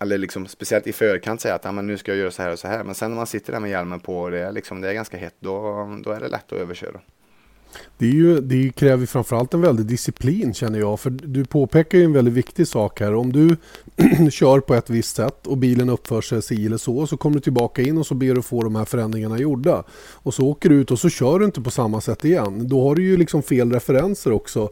eller 0.01 0.19
liksom 0.19 0.47
speciellt 0.47 0.87
i 0.87 0.93
förkant 0.93 1.41
säga 1.41 1.55
att 1.55 1.65
ja, 1.65 1.73
men 1.73 1.87
nu 1.87 1.99
ska 1.99 2.11
jag 2.11 2.19
göra 2.19 2.31
så 2.31 2.43
här 2.43 2.53
och 2.53 2.59
så 2.59 2.69
här. 2.69 2.85
Men 2.85 2.95
sen 2.95 3.11
när 3.11 3.17
man 3.17 3.27
sitter 3.27 3.53
där 3.53 3.61
med 3.61 3.71
hjälmen 3.71 4.01
på 4.01 4.21
och 4.21 4.31
det 4.31 4.39
är, 4.39 4.53
liksom, 4.53 4.81
det 4.81 4.89
är 4.89 4.95
ganska 4.95 5.17
hett, 5.17 5.35
då, 5.41 5.61
då 6.05 6.11
är 6.11 6.21
det 6.21 6.29
lätt 6.29 6.53
att 6.53 6.59
överköra. 6.59 7.01
Det, 7.99 8.07
är 8.07 8.13
ju, 8.13 8.41
det 8.41 8.71
kräver 8.71 9.07
framförallt 9.07 9.55
en 9.55 9.61
väldig 9.61 9.87
disciplin 9.87 10.55
känner 10.55 10.79
jag. 10.79 11.01
För 11.01 11.11
du 11.11 11.45
påpekar 11.45 11.99
ju 11.99 12.05
en 12.05 12.13
väldigt 12.13 12.35
viktig 12.35 12.69
sak 12.69 13.01
här. 13.01 13.15
Om 13.15 13.33
du 13.33 13.57
kör 14.31 14.61
på 14.61 14.75
ett 14.75 14.91
visst 14.91 15.17
sätt 15.17 15.47
och 15.47 15.59
bilen 15.59 15.89
uppför 15.89 16.21
sig 16.21 16.43
si 16.43 16.67
eller 16.67 16.77
så. 16.77 17.07
Så 17.07 17.17
kommer 17.17 17.35
du 17.35 17.41
tillbaka 17.41 17.83
in 17.83 17.99
och 17.99 18.07
så 18.07 18.15
ber 18.15 18.35
du 18.35 18.43
få 18.43 18.63
de 18.63 18.77
här 18.77 18.85
förändringarna 18.85 19.39
gjorda. 19.39 19.85
Och 20.13 20.35
så 20.35 20.47
åker 20.47 20.69
du 20.69 20.75
ut 20.75 20.91
och 20.91 20.99
så 20.99 21.09
kör 21.09 21.39
du 21.39 21.45
inte 21.45 21.61
på 21.61 21.71
samma 21.71 22.01
sätt 22.01 22.25
igen. 22.25 22.69
Då 22.69 22.89
har 22.89 22.95
du 22.95 23.03
ju 23.03 23.17
liksom 23.17 23.43
fel 23.43 23.73
referenser 23.73 24.33
också. 24.33 24.69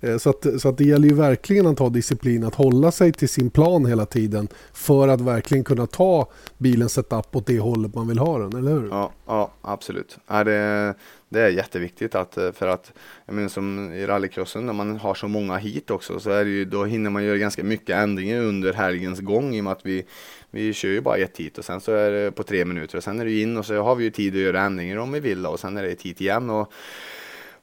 Eh, 0.00 0.18
så 0.18 0.30
att, 0.30 0.46
så 0.60 0.68
att 0.68 0.78
det 0.78 0.84
gäller 0.84 1.08
ju 1.08 1.14
verkligen 1.14 1.66
att 1.66 1.78
ha 1.78 1.88
disciplin, 1.88 2.44
att 2.44 2.54
hålla 2.54 2.92
sig 2.92 3.12
till 3.12 3.28
sin 3.28 3.50
plan 3.50 3.86
hela 3.86 4.06
tiden 4.06 4.48
för 4.72 5.08
att 5.08 5.20
verkligen 5.20 5.64
kunna 5.64 5.86
ta 5.86 6.30
bilens 6.58 6.92
setup 6.92 7.36
åt 7.36 7.46
det 7.46 7.58
hållet 7.58 7.94
man 7.94 8.08
vill 8.08 8.18
ha 8.18 8.38
den, 8.38 8.56
eller 8.56 8.70
hur? 8.70 8.88
Ja, 8.88 9.12
ja 9.26 9.50
absolut. 9.62 10.18
Ja, 10.26 10.44
det, 10.44 10.94
det 11.28 11.40
är 11.40 11.48
jätteviktigt 11.48 12.14
att, 12.14 12.38
för 12.54 12.66
att, 12.66 12.92
jag 13.26 13.34
menar 13.34 13.48
som 13.48 13.92
i 13.92 14.06
rallycrossen 14.06 14.66
när 14.66 14.72
man 14.72 14.96
har 14.96 15.14
så 15.14 15.28
många 15.28 15.56
hit 15.56 15.90
också 15.90 16.20
så 16.20 16.30
är 16.30 16.44
det 16.44 16.50
ju, 16.50 16.64
då 16.64 16.84
hinner 16.84 17.10
man 17.10 17.24
göra 17.24 17.36
ganska 17.36 17.64
mycket 17.64 17.96
ändringar 17.96 18.42
under 18.42 18.72
helgens 18.72 19.20
gång 19.20 19.54
i 19.54 19.60
och 19.60 19.64
med 19.64 19.72
att 19.72 19.86
vi, 19.86 20.04
vi 20.50 20.72
kör 20.72 20.88
ju 20.88 21.00
bara 21.00 21.16
ett 21.16 21.36
hit 21.36 21.58
och 21.58 21.64
sen 21.64 21.80
så 21.80 21.92
är 21.92 22.10
det 22.10 22.32
på 22.32 22.42
tre 22.42 22.64
minuter 22.64 22.96
och 22.96 23.04
sen 23.04 23.20
är 23.20 23.24
det 23.24 23.40
in 23.40 23.56
och 23.56 23.66
så 23.66 23.82
har 23.82 23.94
vi 23.94 24.04
ju 24.04 24.10
tid 24.10 24.34
att 24.34 24.40
göra 24.40 24.60
ändringar 24.60 24.96
om 24.96 25.12
vi 25.12 25.20
vill 25.20 25.46
och 25.46 25.60
sen 25.60 25.76
är 25.76 25.82
det 25.82 25.88
ett 25.88 26.02
hit 26.02 26.20
igen 26.20 26.50
och, 26.50 26.72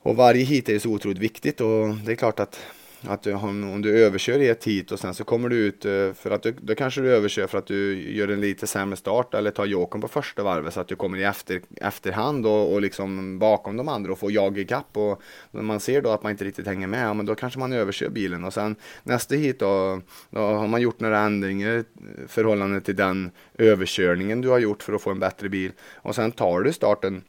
och 0.06 0.16
varje 0.16 0.44
hit 0.44 0.70
är 0.70 0.74
ju 0.74 0.80
så 0.80 0.90
otroligt 0.90 1.18
viktigt 1.18 1.62
och 1.62 1.96
det 2.06 2.12
är 2.12 2.16
klart 2.16 2.40
att 2.40 2.60
att 3.08 3.24
du, 3.24 3.34
om 3.34 3.82
du 3.82 4.00
överkör 4.00 4.40
i 4.40 4.50
ett 4.50 4.64
hit 4.64 4.92
och 4.92 5.00
sen 5.00 5.14
så 5.14 5.24
kommer 5.24 5.50
du 5.50 5.56
ut 5.56 5.86
eh, 5.86 6.14
för 6.14 6.32
att 6.32 6.44
du, 6.44 6.56
då 6.62 6.76
kanske 6.76 7.02
du 7.02 7.12
överkör 7.16 7.48
för 7.48 7.58
att 7.58 7.68
du 7.68 8.12
gör 8.12 8.28
en 8.28 8.42
lite 8.42 8.68
sämre 8.68 8.96
start 8.96 9.34
eller 9.34 9.52
tar 9.52 9.66
jokern 9.66 10.02
på 10.02 10.08
första 10.08 10.44
varvet 10.44 10.74
så 10.74 10.80
att 10.80 10.88
du 10.88 10.96
kommer 10.96 11.18
i 11.18 11.24
efter, 11.24 11.62
efterhand 11.76 12.46
och, 12.46 12.74
och 12.74 12.82
liksom 12.82 13.40
bakom 13.40 13.78
de 13.78 13.88
andra 13.88 14.12
och 14.12 14.20
får 14.20 14.32
jag 14.32 14.58
ikapp 14.58 14.98
och 14.98 15.22
när 15.52 15.62
man 15.62 15.80
ser 15.80 16.02
då 16.02 16.10
att 16.10 16.24
man 16.24 16.32
inte 16.32 16.46
riktigt 16.46 16.68
hänger 16.68 16.88
med, 16.88 17.08
ja, 17.08 17.14
men 17.14 17.26
då 17.26 17.36
kanske 17.36 17.60
man 17.60 17.74
överkör 17.74 18.10
bilen. 18.10 18.44
Och 18.44 18.54
sen 18.54 18.76
nästa 19.04 19.36
hit 19.36 19.60
då, 19.60 20.02
då 20.30 20.40
har 20.40 20.68
man 20.68 20.82
gjort 20.82 21.00
några 21.00 21.20
ändringar 21.20 21.70
i 21.70 21.84
förhållande 22.28 22.82
till 22.82 22.96
den 22.96 23.32
överkörningen 23.58 24.42
du 24.42 24.50
har 24.50 24.60
gjort 24.60 24.84
för 24.84 24.94
att 24.94 25.02
få 25.02 25.12
en 25.12 25.20
bättre 25.20 25.50
bil. 25.50 25.72
Och 25.96 26.16
sen 26.16 26.32
tar 26.32 26.62
du 26.62 26.74
starten 26.74 27.24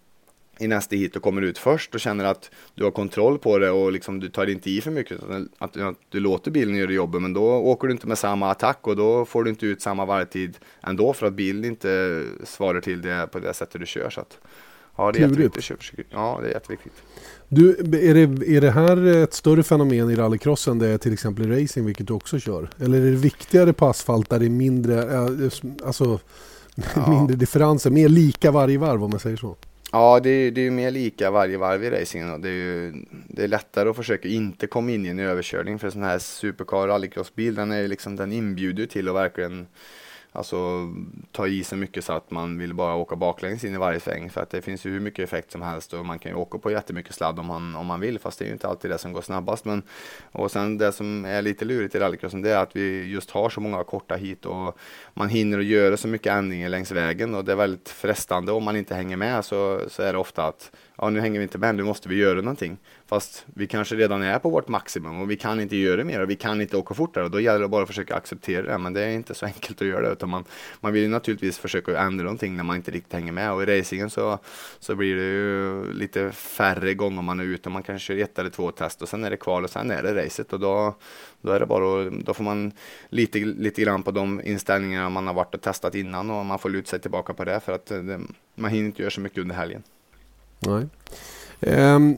i 0.58 0.66
nästa 0.66 0.96
hit 0.96 1.16
och 1.16 1.22
kommer 1.22 1.42
ut 1.42 1.58
först 1.58 1.94
och 1.94 2.00
känner 2.00 2.24
att 2.24 2.50
du 2.74 2.84
har 2.84 2.90
kontroll 2.90 3.38
på 3.38 3.58
det 3.58 3.70
och 3.70 3.92
liksom 3.92 4.20
du 4.20 4.28
tar 4.28 4.46
inte 4.50 4.70
i 4.70 4.80
för 4.80 4.90
mycket 4.90 5.12
utan 5.12 5.48
att, 5.58 5.76
att 5.76 5.94
du 6.08 6.20
låter 6.20 6.50
bilen 6.50 6.76
göra 6.76 6.90
jobbet 6.92 7.22
men 7.22 7.32
då 7.32 7.44
åker 7.44 7.88
du 7.88 7.92
inte 7.92 8.06
med 8.06 8.18
samma 8.18 8.50
attack 8.50 8.78
och 8.86 8.96
då 8.96 9.24
får 9.24 9.44
du 9.44 9.50
inte 9.50 9.66
ut 9.66 9.82
samma 9.82 10.04
varvtid 10.04 10.58
ändå 10.82 11.12
för 11.12 11.26
att 11.26 11.34
bilen 11.34 11.64
inte 11.64 12.22
svarar 12.44 12.80
till 12.80 13.02
det 13.02 13.28
på 13.32 13.38
det 13.38 13.54
sättet 13.54 13.80
du 13.80 13.86
kör 13.86 14.10
så 14.10 14.20
att 14.20 14.38
ja 14.96 15.12
det 15.12 15.18
är 15.22 15.28
Klurigt. 15.28 15.56
jätteviktigt. 15.56 16.06
Ja 16.10 16.38
det 16.42 16.48
är 16.48 16.52
jätteviktigt. 16.52 16.92
Du, 17.48 17.70
är 18.08 18.14
det, 18.14 18.48
är 18.56 18.60
det 18.60 18.70
här 18.70 19.06
ett 19.06 19.34
större 19.34 19.62
fenomen 19.62 20.10
i 20.10 20.16
rallycross 20.16 20.68
än 20.68 20.78
det 20.78 20.88
är 20.88 20.98
till 20.98 21.12
exempel 21.12 21.52
i 21.52 21.62
racing, 21.62 21.86
vilket 21.86 22.06
du 22.06 22.14
också 22.14 22.38
kör? 22.38 22.68
Eller 22.80 22.98
är 22.98 23.04
det 23.10 23.16
viktigare 23.16 23.72
på 23.72 23.86
asfalt 23.86 24.30
där 24.30 24.38
det 24.38 24.46
är 24.46 24.50
mindre, 24.50 25.02
eh, 25.14 25.50
alltså, 25.86 26.20
Ja. 26.94 27.10
mindre 27.10 27.36
differenser, 27.36 27.90
mer 27.90 28.08
lika 28.08 28.50
varje 28.50 28.78
varv 28.78 29.04
om 29.04 29.10
man 29.10 29.20
säger 29.20 29.36
så? 29.36 29.56
Ja, 29.92 30.20
det 30.20 30.30
är, 30.30 30.50
det 30.50 30.60
är 30.60 30.64
ju 30.64 30.70
mer 30.70 30.90
lika 30.90 31.30
varje 31.30 31.58
varv 31.58 31.84
i 31.84 31.90
racingen 31.90 32.32
och 32.32 32.40
det 32.40 32.48
är 32.48 32.52
ju 32.52 32.92
det 33.28 33.44
är 33.44 33.48
lättare 33.48 33.88
att 33.88 33.96
försöka 33.96 34.28
inte 34.28 34.66
komma 34.66 34.90
in 34.90 35.06
i 35.06 35.08
en 35.08 35.18
överkörning 35.18 35.78
för 35.78 35.86
en 35.86 35.92
sån 35.92 36.02
här 36.02 36.18
supercar 36.18 36.86
rallycrossbil 36.88 37.54
den 37.54 37.72
är 37.72 37.80
ju 37.80 37.88
liksom 37.88 38.16
den 38.16 38.32
inbjuder 38.32 38.86
till 38.86 39.08
att 39.08 39.14
verkligen 39.14 39.66
alltså 40.36 40.88
ta 41.32 41.46
i 41.46 41.64
så 41.64 41.76
mycket 41.76 42.04
så 42.04 42.12
att 42.12 42.30
man 42.30 42.58
vill 42.58 42.74
bara 42.74 42.94
åka 42.94 43.16
baklänges 43.16 43.64
in 43.64 43.74
i 43.74 43.78
varje 43.78 44.00
sväng. 44.00 44.30
För 44.30 44.40
att 44.40 44.50
det 44.50 44.62
finns 44.62 44.86
ju 44.86 44.90
hur 44.90 45.00
mycket 45.00 45.24
effekt 45.24 45.52
som 45.52 45.62
helst 45.62 45.92
och 45.92 46.06
man 46.06 46.18
kan 46.18 46.32
ju 46.32 46.38
åka 46.38 46.58
på 46.58 46.70
jättemycket 46.70 47.14
sladd 47.14 47.38
om 47.38 47.46
man, 47.46 47.76
om 47.76 47.86
man 47.86 48.00
vill. 48.00 48.18
Fast 48.18 48.38
det 48.38 48.44
är 48.44 48.46
ju 48.46 48.52
inte 48.52 48.68
alltid 48.68 48.90
det 48.90 48.98
som 48.98 49.12
går 49.12 49.22
snabbast. 49.22 49.64
Men 49.64 49.82
och 50.32 50.50
sen 50.50 50.78
det 50.78 50.92
som 50.92 51.24
är 51.24 51.42
lite 51.42 51.64
lurigt 51.64 51.94
i 51.94 51.98
rallycrossen 51.98 52.42
det 52.42 52.50
är 52.50 52.58
att 52.58 52.76
vi 52.76 53.04
just 53.04 53.30
har 53.30 53.50
så 53.50 53.60
många 53.60 53.84
korta 53.84 54.16
hit 54.16 54.46
och 54.46 54.78
man 55.14 55.28
hinner 55.28 55.58
att 55.58 55.64
göra 55.64 55.96
så 55.96 56.08
mycket 56.08 56.32
ändringar 56.32 56.68
längs 56.68 56.92
vägen. 56.92 57.34
Och 57.34 57.44
det 57.44 57.52
är 57.52 57.56
väldigt 57.56 57.88
frestande 57.88 58.52
om 58.52 58.64
man 58.64 58.76
inte 58.76 58.94
hänger 58.94 59.16
med 59.16 59.44
så, 59.44 59.80
så 59.88 60.02
är 60.02 60.12
det 60.12 60.18
ofta 60.18 60.46
att 60.46 60.70
ja 60.98 61.10
nu 61.10 61.20
hänger 61.20 61.38
vi 61.38 61.42
inte 61.42 61.58
med, 61.58 61.74
nu 61.74 61.82
måste 61.82 62.08
vi 62.08 62.14
göra 62.14 62.40
någonting. 62.40 62.78
Fast 63.06 63.46
vi 63.54 63.66
kanske 63.66 63.96
redan 63.96 64.22
är 64.22 64.38
på 64.38 64.50
vårt 64.50 64.68
maximum 64.68 65.20
och 65.20 65.30
vi 65.30 65.36
kan 65.36 65.60
inte 65.60 65.76
göra 65.76 66.04
mer 66.04 66.20
och 66.20 66.30
vi 66.30 66.36
kan 66.36 66.60
inte 66.60 66.76
åka 66.76 66.94
fortare 66.94 67.24
och 67.24 67.30
då 67.30 67.40
gäller 67.40 67.60
det 67.60 67.68
bara 67.68 67.82
att 67.82 67.88
försöka 67.88 68.14
acceptera 68.14 68.72
det. 68.72 68.78
Men 68.78 68.92
det 68.92 69.04
är 69.04 69.10
inte 69.10 69.34
så 69.34 69.46
enkelt 69.56 69.82
att 69.82 69.88
göra 69.88 70.06
det 70.06 70.12
utan 70.12 70.28
man, 70.28 70.44
man 70.80 70.92
vill 70.92 71.02
ju 71.02 71.08
naturligtvis 71.08 71.58
försöka 71.58 72.00
ändra 72.00 72.24
någonting 72.24 72.56
när 72.56 72.64
man 72.64 72.76
inte 72.76 72.90
riktigt 72.90 73.12
hänger 73.12 73.32
med 73.32 73.52
och 73.52 73.62
i 73.62 73.66
racingen 73.66 74.10
så, 74.10 74.38
så 74.78 74.94
blir 74.94 75.16
det 75.16 75.22
ju 75.22 75.92
lite 75.92 76.32
färre 76.32 76.94
gånger 76.94 77.22
man 77.22 77.40
är 77.40 77.44
ute. 77.44 77.68
Man 77.68 77.82
kanske 77.82 78.06
kör 78.06 78.22
ett 78.22 78.38
eller 78.38 78.50
två 78.50 78.70
test 78.70 79.02
och 79.02 79.08
sen 79.08 79.24
är 79.24 79.30
det 79.30 79.36
kval 79.36 79.64
och 79.64 79.70
sen 79.70 79.90
är 79.90 80.02
det 80.02 80.24
racet 80.24 80.52
och 80.52 80.60
då, 80.60 80.94
då 81.40 81.52
är 81.52 81.60
det 81.60 81.66
bara 81.66 82.10
då 82.10 82.34
får 82.34 82.44
man 82.44 82.72
lite, 83.08 83.38
lite 83.38 83.82
grann 83.82 84.02
på 84.02 84.10
de 84.10 84.40
inställningarna 84.44 85.08
man 85.08 85.26
har 85.26 85.34
varit 85.34 85.54
och 85.54 85.60
testat 85.60 85.94
innan 85.94 86.30
och 86.30 86.46
man 86.46 86.58
får 86.58 86.70
luta 86.70 86.90
sig 86.90 87.00
tillbaka 87.00 87.34
på 87.34 87.44
det 87.44 87.60
för 87.60 87.72
att 87.72 87.90
eh, 87.90 87.98
det, 87.98 88.20
man 88.54 88.70
hinner 88.70 88.86
inte 88.86 89.02
göra 89.02 89.10
så 89.10 89.20
mycket 89.20 89.38
under 89.38 89.54
helgen. 89.54 89.82
Nej. 90.58 90.86
Ehm, 91.60 92.16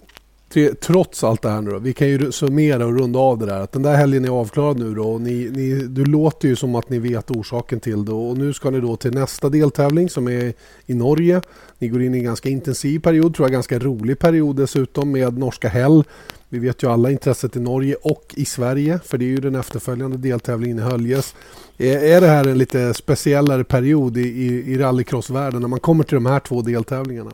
tre- 0.53 0.75
trots 0.75 1.25
allt 1.25 1.43
det 1.43 1.49
här 1.49 1.61
nu 1.61 1.71
då, 1.71 1.79
vi 1.79 1.93
kan 1.93 2.09
ju 2.09 2.33
summera 2.33 2.87
och 2.87 2.99
runda 2.99 3.19
av 3.19 3.39
det 3.39 3.47
där. 3.47 3.61
Att 3.61 3.73
den 3.73 3.83
där 3.83 3.97
helgen 3.97 4.25
är 4.25 4.29
avklarad 4.29 4.79
nu 4.79 4.95
då 4.95 5.13
och 5.13 5.21
ni, 5.21 5.51
ni, 5.53 5.75
du 5.75 6.05
låter 6.05 6.49
ju 6.49 6.57
som 6.57 6.75
att 6.75 6.91
ni 6.91 6.99
vet 6.99 7.31
orsaken 7.31 7.81
till 7.81 8.05
det 8.05 8.13
och 8.13 8.39
nu 8.39 8.53
ska 8.53 8.71
ni 8.71 8.81
då 8.81 8.97
till 8.97 9.15
nästa 9.15 9.49
deltävling 9.49 10.09
som 10.09 10.29
är 10.29 10.53
i 10.87 10.95
Norge. 10.95 11.41
Ni 11.79 11.89
går 11.89 12.03
in 12.03 12.15
i 12.15 12.19
en 12.19 12.25
ganska 12.25 12.49
intensiv 12.49 12.99
period, 12.99 13.35
tror 13.35 13.47
jag 13.49 13.53
ganska 13.53 13.79
rolig 13.79 14.19
period 14.19 14.57
dessutom 14.57 15.13
med 15.13 15.39
norska 15.39 15.69
Hell. 15.69 16.05
Vi 16.49 16.59
vet 16.59 16.83
ju 16.83 16.91
alla 16.91 17.11
intresset 17.11 17.57
i 17.57 17.61
Norge 17.61 17.95
och 18.03 18.35
i 18.37 18.45
Sverige 18.45 19.01
för 19.05 19.19
det 19.19 19.25
är 19.25 19.29
ju 19.29 19.37
den 19.37 19.55
efterföljande 19.55 20.17
deltävlingen 20.17 20.79
i 20.79 20.83
Höljes. 20.83 21.35
Är, 21.79 21.99
är 21.99 22.21
det 22.21 22.27
här 22.27 22.47
en 22.49 22.59
lite 22.59 22.95
speciellare 22.95 23.65
period 23.65 24.17
i, 24.17 24.21
i, 24.21 24.73
i 24.73 24.79
rallycrossvärlden 24.79 25.61
när 25.61 25.69
man 25.69 25.81
kommer 25.81 26.05
till 26.05 26.15
de 26.15 26.27
här 26.27 26.41
två 26.41 26.63
deltävlingarna? 26.63 27.31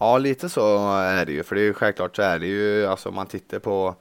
Ja, 0.00 0.18
lite 0.18 0.48
så 0.48 0.92
är 0.98 1.26
det 1.26 1.32
ju. 1.32 1.42
För 1.42 1.54
det 1.54 1.60
är 1.60 1.64
ju 1.64 1.74
självklart 1.74 2.16
så 2.16 2.22
är 2.22 2.38
det 2.38 2.46
ju, 2.46 2.86
alltså 2.86 3.08
om 3.08 3.14
man 3.14 3.26
tittar 3.26 3.58
på, 3.58 3.94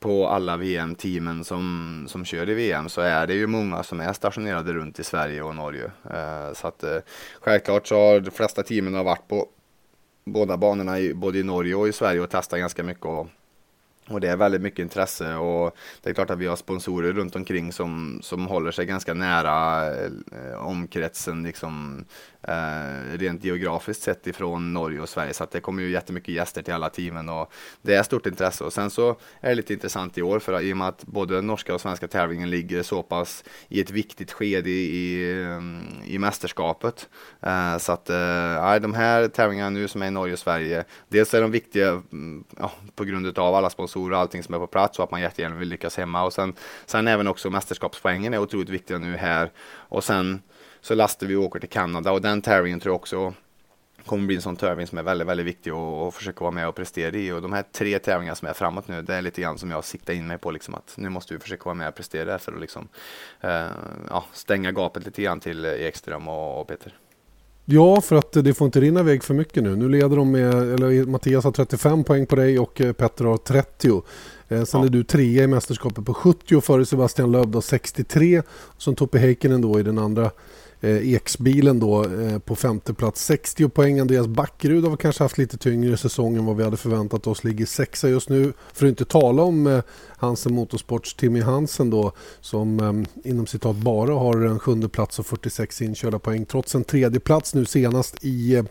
på 0.00 0.28
alla 0.28 0.56
VM-teamen 0.56 1.44
som, 1.44 2.06
som 2.08 2.24
kör 2.24 2.48
i 2.50 2.54
VM 2.54 2.88
så 2.88 3.00
är 3.00 3.26
det 3.26 3.34
ju 3.34 3.46
många 3.46 3.82
som 3.82 4.00
är 4.00 4.12
stationerade 4.12 4.72
runt 4.72 4.98
i 4.98 5.04
Sverige 5.04 5.42
och 5.42 5.54
Norge. 5.54 5.90
Eh, 6.10 6.52
så 6.54 6.66
att 6.66 6.84
eh, 6.84 6.96
självklart 7.40 7.86
så 7.86 7.94
har 7.94 8.20
de 8.20 8.30
flesta 8.30 8.62
teamen 8.62 8.94
har 8.94 9.04
varit 9.04 9.28
på 9.28 9.46
båda 10.24 10.56
banorna 10.56 11.00
i, 11.00 11.14
både 11.14 11.38
i 11.38 11.42
Norge 11.42 11.74
och 11.74 11.88
i 11.88 11.92
Sverige 11.92 12.20
och 12.20 12.30
testat 12.30 12.58
ganska 12.58 12.82
mycket. 12.82 13.06
Och, 13.06 13.26
och 14.08 14.20
det 14.20 14.28
är 14.28 14.36
väldigt 14.36 14.60
mycket 14.60 14.78
intresse 14.78 15.34
och 15.34 15.76
det 16.02 16.10
är 16.10 16.14
klart 16.14 16.30
att 16.30 16.38
vi 16.38 16.46
har 16.46 16.56
sponsorer 16.56 17.12
runt 17.12 17.36
omkring 17.36 17.72
som, 17.72 18.20
som 18.22 18.46
håller 18.46 18.70
sig 18.70 18.86
ganska 18.86 19.14
nära 19.14 19.86
eh, 19.94 20.66
omkretsen 20.66 21.42
liksom, 21.42 22.04
eh, 22.42 23.18
rent 23.18 23.44
geografiskt 23.44 24.02
sett 24.02 24.26
ifrån 24.26 24.72
Norge 24.72 25.00
och 25.00 25.08
Sverige. 25.08 25.34
Så 25.34 25.44
att 25.44 25.50
det 25.50 25.60
kommer 25.60 25.82
ju 25.82 25.90
jättemycket 25.90 26.34
gäster 26.34 26.62
till 26.62 26.74
alla 26.74 26.88
teamen 26.88 27.28
och 27.28 27.52
det 27.82 27.94
är 27.94 28.02
stort 28.02 28.26
intresse. 28.26 28.64
Och 28.64 28.72
sen 28.72 28.90
så 28.90 29.10
är 29.40 29.48
det 29.48 29.54
lite 29.54 29.72
intressant 29.72 30.18
i 30.18 30.22
år 30.22 30.38
för 30.38 30.52
att, 30.52 30.62
i 30.62 30.72
och 30.72 30.76
med 30.76 30.88
att 30.88 31.04
både 31.04 31.40
norska 31.40 31.74
och 31.74 31.80
svenska 31.80 32.08
tävlingen 32.08 32.50
ligger 32.50 32.82
så 32.82 33.02
pass 33.02 33.44
i 33.68 33.80
ett 33.80 33.90
viktigt 33.90 34.32
skede 34.32 34.70
i, 34.70 34.96
i, 34.96 35.32
eh, 35.42 36.12
i 36.14 36.18
mästerskapet. 36.18 37.08
Eh, 37.40 37.78
så 37.78 37.92
att 37.92 38.10
eh, 38.10 38.74
de 38.80 38.94
här 38.94 39.28
tävlingarna 39.28 39.70
nu 39.70 39.88
som 39.88 40.02
är 40.02 40.06
i 40.06 40.10
Norge 40.10 40.32
och 40.32 40.38
Sverige, 40.38 40.84
dels 41.08 41.34
är 41.34 41.40
de 41.40 41.50
viktiga 41.50 41.88
mm, 41.88 42.44
ja, 42.58 42.72
på 42.94 43.04
grund 43.04 43.38
av 43.38 43.54
alla 43.54 43.70
sponsorer 43.70 43.91
och 43.96 44.18
allting 44.18 44.42
som 44.42 44.54
är 44.54 44.58
på 44.58 44.66
plats 44.66 44.98
och 44.98 45.04
att 45.04 45.10
man 45.10 45.20
jättegärna 45.20 45.56
vill 45.56 45.68
lyckas 45.68 45.96
hemma. 45.96 46.24
Och 46.24 46.32
sen, 46.32 46.54
sen 46.86 47.08
även 47.08 47.26
också 47.26 47.50
mästerskapspoängen 47.50 48.34
är 48.34 48.38
otroligt 48.38 48.68
viktiga 48.68 48.98
nu 48.98 49.16
här. 49.16 49.50
Och 49.68 50.04
sen 50.04 50.42
så 50.80 50.94
lastar 50.94 51.26
vi 51.26 51.36
och 51.36 51.42
åker 51.42 51.60
till 51.60 51.68
Kanada 51.68 52.12
och 52.12 52.22
den 52.22 52.42
tävlingen 52.42 52.80
tror 52.80 52.92
jag 52.92 52.96
också 52.96 53.34
kommer 54.06 54.26
bli 54.26 54.36
en 54.36 54.42
sån 54.42 54.56
tävling 54.56 54.86
som 54.86 54.98
är 54.98 55.02
väldigt, 55.02 55.28
väldigt 55.28 55.46
viktig 55.46 55.70
att 55.70 55.76
att 55.76 56.14
försöka 56.14 56.40
vara 56.40 56.50
med 56.50 56.68
och 56.68 56.74
prestera 56.74 57.16
i. 57.16 57.32
Och 57.32 57.42
de 57.42 57.52
här 57.52 57.64
tre 57.72 57.98
tävlingarna 57.98 58.34
som 58.34 58.48
är 58.48 58.52
framåt 58.52 58.88
nu, 58.88 59.02
det 59.02 59.14
är 59.14 59.22
lite 59.22 59.40
grann 59.40 59.58
som 59.58 59.70
jag 59.70 59.84
siktar 59.84 60.14
in 60.14 60.26
mig 60.26 60.38
på 60.38 60.50
liksom 60.50 60.74
att 60.74 60.94
nu 60.96 61.08
måste 61.08 61.34
vi 61.34 61.40
försöka 61.40 61.64
vara 61.64 61.74
med 61.74 61.88
och 61.88 61.94
prestera 61.94 62.38
för 62.38 62.52
att 62.52 62.60
liksom 62.60 62.88
eh, 63.40 63.66
ja, 64.08 64.24
stänga 64.32 64.72
gapet 64.72 65.04
lite 65.04 65.22
grann 65.22 65.40
till 65.40 65.64
eh, 65.64 65.70
Ekström 65.72 66.28
och, 66.28 66.60
och 66.60 66.68
Peter. 66.68 66.94
Ja, 67.64 68.00
för 68.00 68.16
att 68.16 68.32
det 68.32 68.54
får 68.54 68.64
inte 68.64 68.80
rinna 68.80 69.00
iväg 69.00 69.24
för 69.24 69.34
mycket 69.34 69.62
nu. 69.62 69.76
Nu 69.76 69.88
leder 69.88 70.16
de 70.16 70.30
med, 70.30 70.54
eller 70.54 71.04
Mattias 71.04 71.44
har 71.44 71.52
35 71.52 72.04
poäng 72.04 72.26
på 72.26 72.36
dig 72.36 72.58
och 72.58 72.80
eh, 72.80 72.92
Petter 72.92 73.24
har 73.24 73.36
30. 73.36 74.02
Eh, 74.48 74.64
Sen 74.64 74.80
Ja. 74.80 74.86
är 74.86 74.90
du 74.90 75.04
trea 75.04 75.44
i 75.44 75.46
mästerskapet 75.46 76.04
på 76.04 76.14
70 76.14 76.60
före 76.60 76.86
Sebastian 76.86 77.32
då 77.32 77.60
63. 77.60 78.38
Och 78.48 78.82
sen 78.82 78.94
Heikkinen 79.18 79.60
då 79.60 79.80
i 79.80 79.82
den 79.82 79.98
andra 79.98 80.30
eh, 80.82 81.14
Eksbilen 81.14 81.80
då 81.80 82.04
eh, 82.04 82.38
på 82.38 82.56
femte 82.56 82.94
plats 82.94 83.24
60 83.24 83.68
poäng. 83.68 84.00
Andreas 84.00 84.26
Backerud 84.26 84.84
har 84.84 84.96
kanske 84.96 85.24
haft 85.24 85.38
lite 85.38 85.56
tyngre 85.56 85.96
säsong 85.96 86.36
än 86.36 86.44
vad 86.44 86.56
vi 86.56 86.64
hade 86.64 86.76
förväntat 86.76 87.26
oss. 87.26 87.44
Ligger 87.44 87.66
sexa 87.66 88.08
just 88.08 88.28
nu. 88.28 88.52
För 88.72 88.86
att 88.86 88.90
inte 88.90 89.04
tala 89.04 89.42
om 89.42 89.66
eh, 89.66 89.82
Hansen 90.16 90.54
Motorsports 90.54 91.14
Timmy 91.14 91.40
Hansen 91.40 91.90
då 91.90 92.12
som 92.40 92.80
eh, 92.80 93.30
inom 93.30 93.46
citat 93.46 93.76
bara 93.76 94.14
har 94.14 94.44
en 94.44 94.58
sjunde 94.58 94.88
plats 94.88 95.18
och 95.18 95.26
46 95.26 95.82
inkörda 95.82 96.18
poäng. 96.18 96.46
Trots 96.46 96.74
en 96.74 96.84
tredje 96.84 97.20
plats 97.20 97.54
nu 97.54 97.64
senast 97.64 98.24
i 98.24 98.54
eh, 98.54 98.64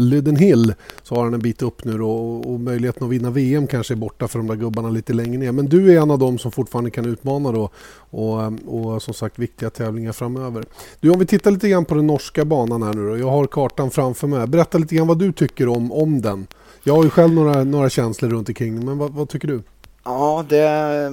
eh, 0.00 0.06
Lyden 0.06 0.36
Hill 0.36 0.74
så 1.02 1.14
har 1.14 1.24
han 1.24 1.34
en 1.34 1.40
bit 1.40 1.62
upp 1.62 1.84
nu 1.84 1.98
då 1.98 2.10
och, 2.10 2.52
och 2.52 2.60
möjligheten 2.60 3.04
att 3.04 3.10
vinna 3.10 3.30
VM 3.30 3.66
kanske 3.66 3.94
är 3.94 3.96
borta 3.96 4.28
för 4.28 4.38
de 4.38 4.48
där 4.48 4.56
gubbarna 4.56 4.90
lite 4.90 5.12
längre 5.12 5.38
ner. 5.38 5.52
Men 5.52 5.66
du 5.66 5.92
är 5.92 6.02
en 6.02 6.10
av 6.10 6.18
dem 6.18 6.38
som 6.38 6.52
fortfarande 6.52 6.90
kan 6.90 7.06
utmana 7.06 7.52
då 7.52 7.70
och, 8.10 8.52
och 8.66 9.02
som 9.02 9.14
sagt 9.14 9.38
viktiga 9.38 9.70
tävlingar 9.70 10.12
framöver. 10.12 10.64
Du 11.00 11.10
om 11.10 11.18
vi 11.18 11.26
tittar 11.26 11.50
lite 11.50 11.68
grann 11.68 11.84
på 11.84 11.94
den 11.94 12.06
norska 12.06 12.44
banan 12.44 12.82
här 12.82 12.94
nu 12.94 13.08
då. 13.08 13.18
Jag 13.18 13.30
har 13.30 13.46
kartan 13.46 13.90
framför 13.90 14.26
mig. 14.26 14.46
Berätta 14.46 14.78
lite 14.78 14.94
grann 14.94 15.06
vad 15.06 15.18
du 15.18 15.32
tycker 15.32 15.68
om, 15.68 15.92
om 15.92 16.20
den. 16.20 16.46
Jag 16.82 16.96
har 16.96 17.04
ju 17.04 17.10
själv 17.10 17.34
några, 17.34 17.64
några 17.64 17.90
känslor 17.90 18.30
runt 18.30 18.48
omkring 18.48 18.84
men 18.84 18.98
vad, 18.98 19.12
vad 19.12 19.28
tycker 19.28 19.48
du? 19.48 19.62
Ja, 20.04 20.44
det 20.48 21.10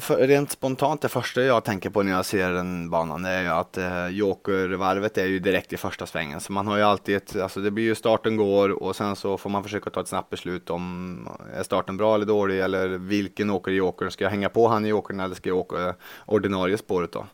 för, 0.00 0.26
rent 0.26 0.50
spontant 0.50 1.02
det 1.02 1.08
första 1.08 1.42
jag 1.42 1.64
tänker 1.64 1.90
på 1.90 2.02
när 2.02 2.12
jag 2.12 2.24
ser 2.24 2.50
den 2.50 2.90
banan 2.90 3.24
är 3.24 3.42
ju 3.42 3.48
att 3.48 3.76
eh, 3.78 4.08
jokervarvet 4.08 5.18
är 5.18 5.26
ju 5.26 5.38
direkt 5.38 5.72
i 5.72 5.76
första 5.76 6.06
svängen. 6.06 6.40
Så 6.40 6.52
man 6.52 6.66
har 6.66 6.76
ju 6.76 6.82
alltid 6.82 7.16
ett, 7.16 7.36
alltså 7.36 7.60
det 7.60 7.70
blir 7.70 7.84
ju 7.84 7.94
starten 7.94 8.36
går 8.36 8.82
och 8.82 8.96
sen 8.96 9.16
så 9.16 9.38
får 9.38 9.50
man 9.50 9.62
försöka 9.62 9.90
ta 9.90 10.00
ett 10.00 10.08
snabbt 10.08 10.30
beslut 10.30 10.70
om 10.70 11.28
är 11.54 11.62
starten 11.62 11.96
bra 11.96 12.14
eller 12.14 12.26
dålig 12.26 12.60
eller 12.60 12.88
vilken 12.88 13.50
åker 13.50 13.72
i 13.72 13.74
jokern. 13.74 14.10
Ska 14.10 14.24
jag 14.24 14.30
hänga 14.30 14.48
på 14.48 14.68
han 14.68 14.84
i 14.86 14.88
jokern 14.88 15.20
eller 15.20 15.34
ska 15.34 15.48
jag 15.48 15.58
åka 15.58 15.94
ordinarie 16.26 16.78
spåret 16.78 17.12
då? 17.12 17.26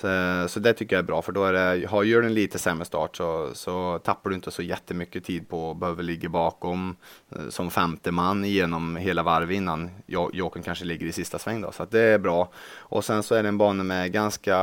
Så, 0.00 0.08
eh, 0.08 0.46
så 0.46 0.60
det 0.60 0.72
tycker 0.72 0.96
jag 0.96 1.02
är 1.02 1.06
bra 1.06 1.22
för 1.22 1.32
då 1.32 1.44
är 1.44 1.52
det, 1.52 1.86
har, 1.86 2.02
gör 2.02 2.20
du 2.20 2.26
en 2.26 2.34
lite 2.34 2.58
sämre 2.58 2.84
start 2.84 3.16
så, 3.16 3.50
så 3.54 3.98
tappar 3.98 4.30
du 4.30 4.36
inte 4.36 4.50
så 4.50 4.62
jättemycket 4.62 5.24
tid 5.24 5.48
på 5.48 5.70
att 5.70 5.76
behöva 5.76 6.02
ligga 6.02 6.28
bakom 6.28 6.96
eh, 7.36 7.48
som 7.48 7.70
femte 7.70 8.10
man 8.12 8.44
genom 8.44 8.96
hela 8.96 9.22
varv 9.22 9.52
innan 9.52 9.90
Jokern 10.06 10.62
kanske 10.62 10.84
ligger 10.84 11.06
i 11.06 11.12
sista 11.12 11.38
sväng 11.38 11.60
då. 11.60 11.72
Så 11.72 11.82
att 11.82 11.90
det 11.90 12.00
är 12.00 12.18
bra. 12.18 12.50
Och 12.76 13.04
sen 13.04 13.22
så 13.22 13.34
är 13.34 13.42
det 13.42 13.48
en 13.48 13.58
bana 13.58 13.84
med 13.84 14.12
ganska 14.12 14.56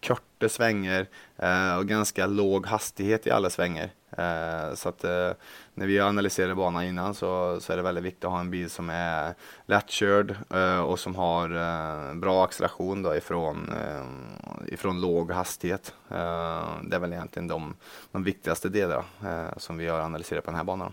korta 0.00 0.48
svänger 0.48 1.06
eh, 1.36 1.76
och 1.76 1.86
ganska 1.86 2.26
låg 2.26 2.66
hastighet 2.66 3.26
i 3.26 3.30
alla 3.30 3.50
svänger. 3.50 3.90
Eh, 4.10 4.74
så 4.74 4.88
att 4.88 5.04
eh, 5.04 5.30
när 5.74 5.86
vi 5.86 6.00
analyserar 6.00 6.54
banan 6.54 6.84
innan 6.84 7.14
så, 7.14 7.60
så 7.60 7.72
är 7.72 7.76
det 7.76 7.82
väldigt 7.82 8.04
viktigt 8.04 8.24
att 8.24 8.30
ha 8.30 8.40
en 8.40 8.50
bil 8.50 8.70
som 8.70 8.90
är 8.90 9.34
lättkörd 9.66 10.36
eh, 10.50 10.80
och 10.80 10.98
som 10.98 11.14
har 11.14 11.50
eh, 11.50 12.14
bra 12.14 12.44
acceleration 12.44 13.02
då 13.02 13.16
ifrån, 13.16 13.72
eh, 13.72 14.74
ifrån 14.74 15.00
låg 15.00 15.30
hastighet. 15.30 15.94
Eh, 16.10 16.68
det 16.82 16.96
är 16.96 16.98
väl 16.98 17.12
egentligen 17.12 17.48
de, 17.48 17.74
de 18.12 18.24
viktigaste 18.24 18.68
delarna 18.68 19.04
eh, 19.24 19.56
som 19.56 19.78
vi 19.78 19.86
har 19.86 20.00
analyserat 20.00 20.44
på 20.44 20.50
den 20.50 20.58
här 20.58 20.64
banan. 20.64 20.92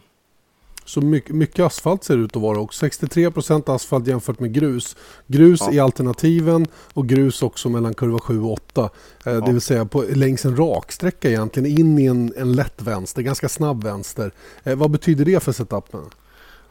Så 0.85 1.01
mycket, 1.01 1.35
mycket, 1.35 1.65
asfalt 1.65 2.03
ser 2.03 2.17
det 2.17 2.23
ut 2.23 2.35
att 2.35 2.41
vara 2.41 2.59
också. 2.59 2.85
63% 2.85 3.75
asfalt 3.75 4.07
jämfört 4.07 4.39
med 4.39 4.53
grus. 4.53 4.95
Grus 5.27 5.59
ja. 5.61 5.73
i 5.73 5.79
alternativen 5.79 6.67
och 6.93 7.09
grus 7.09 7.41
också 7.41 7.69
mellan 7.69 7.93
kurva 7.93 8.19
7 8.19 8.41
och 8.41 8.51
8. 8.51 8.89
Eh, 9.25 9.33
ja. 9.33 9.39
Det 9.39 9.51
vill 9.51 9.61
säga 9.61 9.85
på, 9.85 10.01
längs 10.01 10.45
en 10.45 10.57
raksträcka 10.57 11.29
egentligen 11.29 11.79
in 11.79 11.99
i 11.99 12.05
en, 12.05 12.33
en 12.37 12.53
lätt 12.53 12.81
vänster, 12.81 13.21
ganska 13.21 13.49
snabb 13.49 13.83
vänster. 13.83 14.31
Eh, 14.63 14.75
vad 14.75 14.91
betyder 14.91 15.25
det 15.25 15.43
för 15.43 15.51
setupen? 15.51 16.01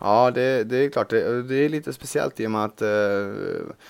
Ja, 0.05 0.31
det, 0.31 0.65
det 0.65 0.77
är 0.77 0.91
klart. 0.91 1.11
Det, 1.11 1.43
det, 1.43 1.55
är 1.55 1.69
lite 1.69 1.93
speciellt 1.93 2.41
i 2.41 2.47
och 2.47 2.51
med 2.51 2.65
att 2.65 2.83
eh, 2.83 2.89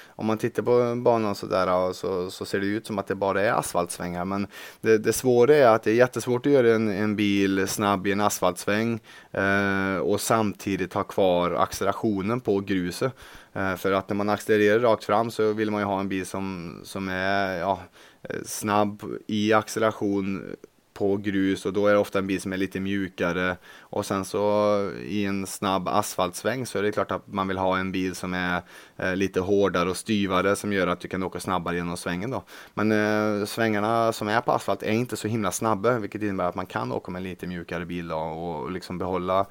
om 0.09 0.27
man 0.27 0.39
tittar 0.39 0.63
på 0.63 0.95
banan 1.03 1.35
så 1.35 1.47
där 1.47 1.93
så, 1.93 2.31
så 2.31 2.45
ser 2.45 2.61
det 2.61 2.67
ut 2.67 2.87
som 2.87 2.99
att 2.99 3.07
det 3.07 3.15
bara 3.15 3.43
är 3.43 3.53
asfaltsvängar. 3.53 4.25
Men 4.25 4.47
det, 4.81 4.99
det 4.99 5.13
svåra 5.13 5.57
är 5.57 5.67
att 5.67 5.83
det 5.83 5.91
är 5.91 5.95
jättesvårt 5.95 6.47
att 6.47 6.53
göra 6.53 6.75
en, 6.75 6.89
en 6.89 7.17
bil 7.17 7.69
snabb 7.69 8.07
i 8.07 8.13
en 8.13 8.21
asfaltsväng 8.21 9.01
eh, 9.31 9.97
och 9.97 10.21
samtidigt 10.21 10.95
ha 10.95 11.05
kvar 11.05 11.51
accelerationen 11.51 12.41
på 12.41 12.61
gruset. 12.61 13.13
Eh, 13.53 13.77
för 13.77 13.93
att 13.93 14.09
när 14.09 14.17
man 14.17 14.29
accelererar 14.29 14.81
rakt 14.81 15.05
fram 15.05 15.31
så 15.31 15.53
vill 15.53 15.71
man 15.71 15.81
ju 15.81 15.87
ha 15.87 16.01
en 16.01 16.09
bil 16.09 16.27
som, 16.27 16.81
som 16.85 17.09
är 17.09 17.59
ja, 17.59 17.81
eh, 18.23 18.37
snabb 18.45 19.03
i 19.27 19.53
acceleration 19.53 20.57
på 20.95 21.17
grus 21.17 21.67
och 21.67 21.73
då 21.73 21.87
är 21.87 21.93
det 21.93 21.99
ofta 21.99 22.19
en 22.19 22.27
bil 22.27 22.41
som 22.41 22.53
är 22.53 22.57
lite 22.57 22.81
mjukare 22.81 23.57
och 23.81 24.07
sen 24.07 24.25
så 24.25 24.91
i 25.05 25.25
en 25.25 25.47
snabb 25.47 25.89
asfaltsväng 25.89 26.67
så 26.67 26.79
är 26.79 26.83
det 26.83 26.93
klart 26.93 27.11
att 27.11 27.27
man 27.27 27.49
vill 27.49 27.59
ha 27.59 27.79
en 27.79 27.93
bil 27.93 28.15
som 28.15 28.35
är 28.35 28.63
eh, 28.97 29.17
lite 29.17 29.41
hårdare 29.41 29.91
och 29.91 29.97
styvare 29.97 30.57
som 30.57 30.73
gör 30.73 30.87
att 30.87 31.01
du 31.01 31.09
kan 31.09 31.23
åka 31.23 31.41
snabbare 31.41 31.77
genom 31.77 31.97
svängen 31.97 32.31
då. 32.31 32.45
Men 32.75 32.93
eh, 32.93 33.47
svängarna 33.47 34.13
som 34.13 34.29
är 34.29 34.41
på 34.41 34.53
asfalt 34.53 34.83
är 34.83 34.93
inte 34.93 35.17
så 35.17 35.29
himla 35.29 35.53
snabba 35.53 35.99
vilket 35.99 36.23
innebär 36.23 36.45
att 36.45 36.55
man 36.55 36.67
kan 36.67 36.93
åka 36.93 37.11
med 37.11 37.21
en 37.21 37.25
lite 37.25 37.47
mjukare 37.47 37.85
bil 37.85 38.09
då, 38.09 38.17
och 38.17 38.71
liksom 38.71 38.99
behålla 38.99 39.47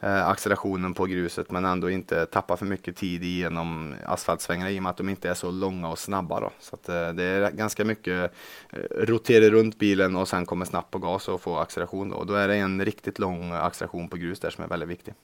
Eh, 0.00 0.28
accelerationen 0.28 0.94
på 0.94 1.06
gruset 1.06 1.50
men 1.50 1.64
ändå 1.64 1.90
inte 1.90 2.26
tappa 2.26 2.56
för 2.56 2.66
mycket 2.66 2.96
tid 2.96 3.22
genom 3.22 3.94
asfaltsvängarna 4.04 4.70
i 4.70 4.78
och 4.78 4.82
med 4.82 4.90
att 4.90 4.96
de 4.96 5.08
inte 5.08 5.30
är 5.30 5.34
så 5.34 5.50
långa 5.50 5.88
och 5.88 5.98
snabba. 5.98 6.40
Då. 6.40 6.50
Så 6.60 6.74
att, 6.74 6.88
eh, 6.88 7.08
det 7.08 7.24
är 7.24 7.50
ganska 7.50 7.84
mycket 7.84 8.32
eh, 8.70 8.78
rotera 8.90 9.50
runt 9.50 9.78
bilen 9.78 10.16
och 10.16 10.28
sen 10.28 10.46
kommer 10.46 10.64
snabbt 10.64 10.90
på 10.90 10.98
gas 10.98 11.28
och 11.28 11.40
få 11.40 11.58
acceleration. 11.58 12.08
Då. 12.08 12.16
Och 12.16 12.26
då 12.26 12.34
är 12.34 12.48
det 12.48 12.56
en 12.56 12.84
riktigt 12.84 13.18
lång 13.18 13.52
acceleration 13.52 14.08
på 14.08 14.16
grus 14.16 14.40
där 14.40 14.50
som 14.50 14.64
är 14.64 14.68
väldigt 14.68 14.88
viktig. 14.88 15.14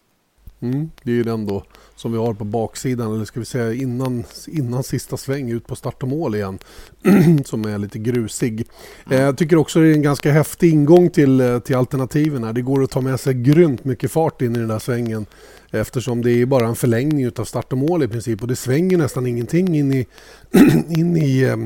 Mm, 0.62 0.90
det 1.02 1.10
är 1.10 1.14
ju 1.14 1.22
den 1.22 1.46
då 1.46 1.64
som 1.96 2.12
vi 2.12 2.18
har 2.18 2.34
på 2.34 2.44
baksidan, 2.44 3.14
eller 3.14 3.24
ska 3.24 3.40
vi 3.40 3.46
säga 3.46 3.74
innan, 3.74 4.24
innan 4.46 4.82
sista 4.82 5.16
sväng 5.16 5.50
ut 5.50 5.66
på 5.66 5.76
start 5.76 6.02
och 6.02 6.08
mål 6.08 6.34
igen. 6.34 6.58
som 7.44 7.64
är 7.64 7.78
lite 7.78 7.98
grusig. 7.98 8.66
Mm. 9.06 9.22
Jag 9.22 9.38
tycker 9.38 9.56
också 9.56 9.80
det 9.80 9.86
är 9.86 9.94
en 9.94 10.02
ganska 10.02 10.32
häftig 10.32 10.72
ingång 10.72 11.10
till, 11.10 11.40
eh, 11.40 11.58
till 11.58 11.76
alternativen 11.76 12.44
här. 12.44 12.52
Det 12.52 12.62
går 12.62 12.82
att 12.82 12.90
ta 12.90 13.00
med 13.00 13.20
sig 13.20 13.34
grymt 13.34 13.84
mycket 13.84 14.10
fart 14.10 14.42
in 14.42 14.56
i 14.56 14.58
den 14.58 14.68
där 14.68 14.78
svängen. 14.78 15.26
Eftersom 15.70 16.22
det 16.22 16.30
är 16.30 16.46
bara 16.46 16.66
en 16.66 16.76
förlängning 16.76 17.30
av 17.36 17.44
start 17.44 17.72
och 17.72 17.78
mål 17.78 18.02
i 18.02 18.08
princip. 18.08 18.42
Och 18.42 18.48
det 18.48 18.56
svänger 18.56 18.98
nästan 18.98 19.26
ingenting 19.26 19.76
in 19.76 19.92
i, 19.92 20.06
in 20.88 21.16
i 21.16 21.42
eh, 21.42 21.56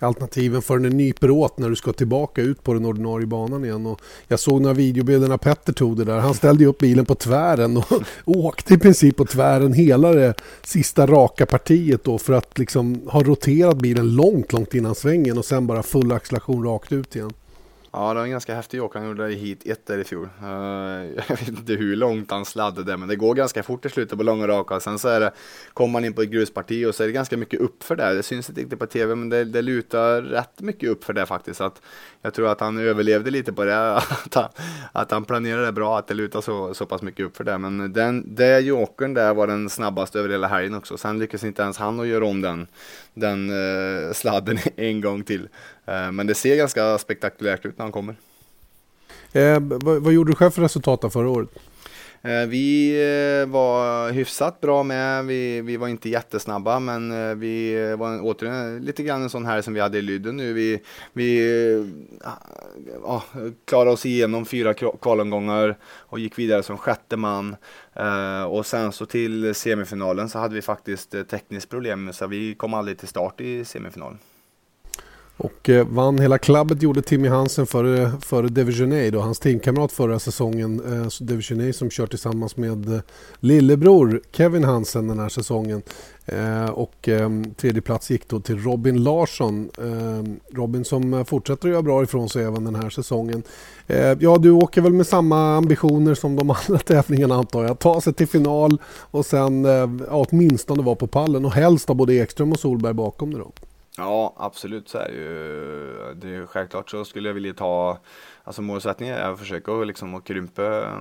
alternativen 0.00 0.62
förrän 0.62 0.82
det 0.82 0.90
nyper 0.90 1.30
åt 1.30 1.58
när 1.58 1.70
du 1.70 1.76
ska 1.76 1.92
tillbaka 1.92 2.42
ut 2.42 2.62
på 2.62 2.74
den 2.74 2.84
ordinarie 2.84 3.26
banan 3.26 3.64
igen. 3.64 3.86
Och 3.86 4.00
jag 4.28 4.40
såg 4.40 4.60
några 4.60 4.74
videobilder 4.74 5.28
när 5.28 5.36
Petter 5.36 5.72
tog 5.72 5.96
det 5.96 6.04
där. 6.04 6.18
Han 6.18 6.34
ställde 6.34 6.66
upp 6.66 6.78
bilen 6.78 7.04
på 7.04 7.14
tvären 7.14 7.76
och 7.76 7.84
åkte 8.24 8.74
i 8.74 8.78
princip 8.78 9.16
på 9.16 9.24
tvären 9.24 9.72
hela 9.72 10.12
det 10.12 10.34
sista 10.62 11.06
raka 11.06 11.46
partiet 11.46 12.04
då 12.04 12.18
för 12.18 12.32
att 12.32 12.58
liksom 12.58 13.00
ha 13.06 13.22
roterat 13.22 13.78
bilen 13.78 14.14
långt, 14.14 14.52
långt 14.52 14.74
innan 14.74 14.94
svängen 14.94 15.38
och 15.38 15.44
sen 15.44 15.66
bara 15.66 15.82
full 15.82 16.12
acceleration 16.12 16.64
rakt 16.64 16.92
ut 16.92 17.16
igen. 17.16 17.32
Ja, 17.92 18.08
det 18.08 18.14
var 18.14 18.24
en 18.24 18.30
ganska 18.30 18.54
häftig 18.54 18.82
åk. 18.82 18.94
Han 18.94 19.06
gjorde 19.06 19.32
i 19.32 19.34
hit 19.34 19.62
1 19.66 19.86
där 19.86 19.98
i 19.98 20.04
fjol. 20.04 20.28
Uh, 20.42 20.48
jag 21.28 21.28
vet 21.28 21.48
inte 21.48 21.72
hur 21.72 21.96
långt 21.96 22.30
han 22.30 22.44
sladdade 22.44 22.96
men 22.96 23.08
det 23.08 23.16
går 23.16 23.34
ganska 23.34 23.62
fort 23.62 23.84
i 23.84 23.88
slutet 23.88 24.18
på 24.18 24.24
långa 24.24 24.48
raka. 24.48 24.80
Sen 24.80 24.98
så 24.98 25.08
är 25.08 25.20
det, 25.20 25.32
kommer 25.72 25.92
man 25.92 26.04
in 26.04 26.12
på 26.12 26.22
ett 26.22 26.30
grusparti 26.30 26.86
och 26.86 26.94
så 26.94 27.02
är 27.02 27.06
det 27.06 27.12
ganska 27.12 27.36
mycket 27.36 27.60
uppför 27.60 27.96
där. 27.96 28.14
Det 28.14 28.22
syns 28.22 28.48
inte 28.48 28.60
riktigt 28.60 28.78
på 28.78 28.86
tv 28.86 29.14
men 29.14 29.28
det, 29.28 29.44
det 29.44 29.62
lutar 29.62 30.22
rätt 30.22 30.60
mycket 30.60 30.90
uppför 30.90 31.12
där 31.12 31.26
faktiskt. 31.26 31.60
Att 31.60 31.82
jag 32.22 32.34
tror 32.34 32.48
att 32.48 32.60
han 32.60 32.78
överlevde 32.78 33.30
lite 33.30 33.52
på 33.52 33.64
det. 33.64 33.96
Att 33.96 34.34
han, 34.34 34.48
att 34.92 35.10
han 35.10 35.24
planerade 35.24 35.72
bra 35.72 35.98
att 35.98 36.06
det 36.06 36.14
lutar 36.14 36.40
så, 36.40 36.74
så 36.74 36.86
pass 36.86 37.02
mycket 37.02 37.26
uppför 37.26 37.44
där. 37.44 37.58
Men 37.58 37.92
den, 37.92 38.34
den 38.34 38.66
jokern 38.66 39.14
där 39.14 39.34
var 39.34 39.46
den 39.46 39.70
snabbaste 39.70 40.18
över 40.18 40.28
hela 40.28 40.46
helgen 40.46 40.74
också. 40.74 40.98
Sen 40.98 41.18
lyckades 41.18 41.44
inte 41.44 41.62
ens 41.62 41.78
han 41.78 42.00
att 42.00 42.06
göra 42.06 42.26
om 42.26 42.40
den, 42.40 42.66
den 43.20 43.50
uh, 43.50 44.12
sladden 44.12 44.58
en 44.76 45.00
gång 45.00 45.22
till. 45.22 45.48
Uh, 45.88 46.12
men 46.12 46.26
det 46.26 46.34
ser 46.34 46.56
ganska 46.56 46.98
spektakulärt 46.98 47.66
ut 47.66 47.78
när 47.78 47.84
han 47.84 47.92
kommer. 47.92 48.16
Eh, 49.32 49.60
vad, 49.60 50.02
vad, 50.02 50.12
gjorde 50.12 50.30
du 50.30 50.36
själv 50.36 50.50
för 50.50 50.62
resultat 50.62 51.12
förra 51.12 51.28
året? 51.28 51.48
Eh, 52.22 52.46
vi 52.46 52.90
eh, 53.42 53.48
var 53.48 54.10
hyfsat 54.10 54.60
bra 54.60 54.82
med. 54.82 55.24
Vi, 55.24 55.60
vi 55.60 55.76
var 55.76 55.88
inte 55.88 56.08
jättesnabba, 56.08 56.80
men 56.80 57.12
eh, 57.12 57.34
vi 57.34 57.74
var 57.98 58.20
återigen 58.22 58.84
lite 58.84 59.02
grann 59.02 59.22
en 59.22 59.30
sån 59.30 59.46
här 59.46 59.62
som 59.62 59.74
vi 59.74 59.80
hade 59.80 59.98
i 59.98 60.02
Lyden 60.02 60.36
nu. 60.36 60.52
Vi, 60.52 60.80
vi 61.12 61.38
ja, 63.02 63.22
klarade 63.64 63.90
oss 63.90 64.06
igenom 64.06 64.46
fyra 64.46 64.74
kvalomgångar 64.74 65.78
och 65.84 66.18
gick 66.18 66.38
vidare 66.38 66.62
som 66.62 66.78
sjätte 66.78 67.16
man. 67.16 67.56
Och 68.48 68.66
sen 68.66 68.92
så 68.92 69.06
till 69.06 69.54
semifinalen 69.54 70.28
så 70.28 70.38
hade 70.38 70.54
vi 70.54 70.62
faktiskt 70.62 71.14
tekniskt 71.30 71.68
problem, 71.68 72.12
så 72.12 72.26
vi 72.26 72.54
kom 72.54 72.74
aldrig 72.74 72.98
till 72.98 73.08
start 73.08 73.40
i 73.40 73.64
semifinalen. 73.64 74.18
Och 75.38 75.68
eh, 75.68 75.86
vann 75.86 76.18
hela 76.18 76.38
klubbet 76.38 76.82
gjorde 76.82 77.02
Timmy 77.02 77.28
Hansen 77.28 77.66
före, 77.66 78.12
före 78.20 78.48
Devisionay 78.48 79.10
då, 79.10 79.20
hans 79.20 79.38
teamkamrat 79.38 79.92
förra 79.92 80.18
säsongen. 80.18 81.02
Eh, 81.02 81.08
Devisionay 81.20 81.72
som 81.72 81.90
kör 81.90 82.06
tillsammans 82.06 82.56
med 82.56 82.92
eh, 82.94 83.00
lillebror 83.40 84.20
Kevin 84.32 84.64
Hansen 84.64 85.08
den 85.08 85.18
här 85.18 85.28
säsongen. 85.28 85.82
Eh, 86.26 86.70
och 86.70 87.08
eh, 87.08 87.30
tredje 87.56 87.82
plats 87.82 88.10
gick 88.10 88.28
då 88.28 88.40
till 88.40 88.58
Robin 88.58 89.02
Larsson. 89.02 89.70
Eh, 89.78 90.54
Robin 90.56 90.84
som 90.84 91.14
eh, 91.14 91.24
fortsätter 91.24 91.68
att 91.68 91.72
göra 91.72 91.82
bra 91.82 92.02
ifrån 92.02 92.28
sig 92.28 92.44
även 92.44 92.64
den 92.64 92.74
här 92.74 92.90
säsongen. 92.90 93.42
Eh, 93.86 94.16
ja, 94.20 94.38
du 94.38 94.50
åker 94.50 94.80
väl 94.80 94.92
med 94.92 95.06
samma 95.06 95.56
ambitioner 95.56 96.14
som 96.14 96.36
de 96.36 96.50
andra 96.68 96.78
tävlingarna 96.78 97.34
antar 97.34 97.64
jag. 97.64 97.78
Ta 97.78 98.00
sig 98.00 98.12
till 98.12 98.28
final 98.28 98.80
och 99.10 99.26
sen 99.26 99.64
eh, 99.64 99.90
ja, 100.10 100.26
åtminstone 100.30 100.82
vara 100.82 100.96
på 100.96 101.06
pallen 101.06 101.44
och 101.44 101.52
helst 101.52 101.88
ha 101.88 101.94
både 101.94 102.14
Ekström 102.14 102.52
och 102.52 102.60
Solberg 102.60 102.94
bakom 102.94 103.30
dig 103.30 103.40
då. 103.40 103.67
Ja, 103.98 104.34
absolut 104.36 104.88
så 104.88 104.98
är 104.98 105.08
det 105.08 105.14
ju. 105.14 106.14
Det 106.14 106.34
är 106.34 106.46
självklart 106.46 106.90
så 106.90 107.04
skulle 107.04 107.28
jag 107.28 107.34
vilja 107.34 107.54
ta 107.54 107.98
Alltså 108.48 108.62
målsättningen 108.62 109.14
är 109.14 109.30
att 109.30 109.38
försöka 109.38 109.72
liksom 109.72 110.14
att 110.14 110.24
krympa, 110.24 110.98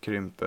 krympa 0.00 0.46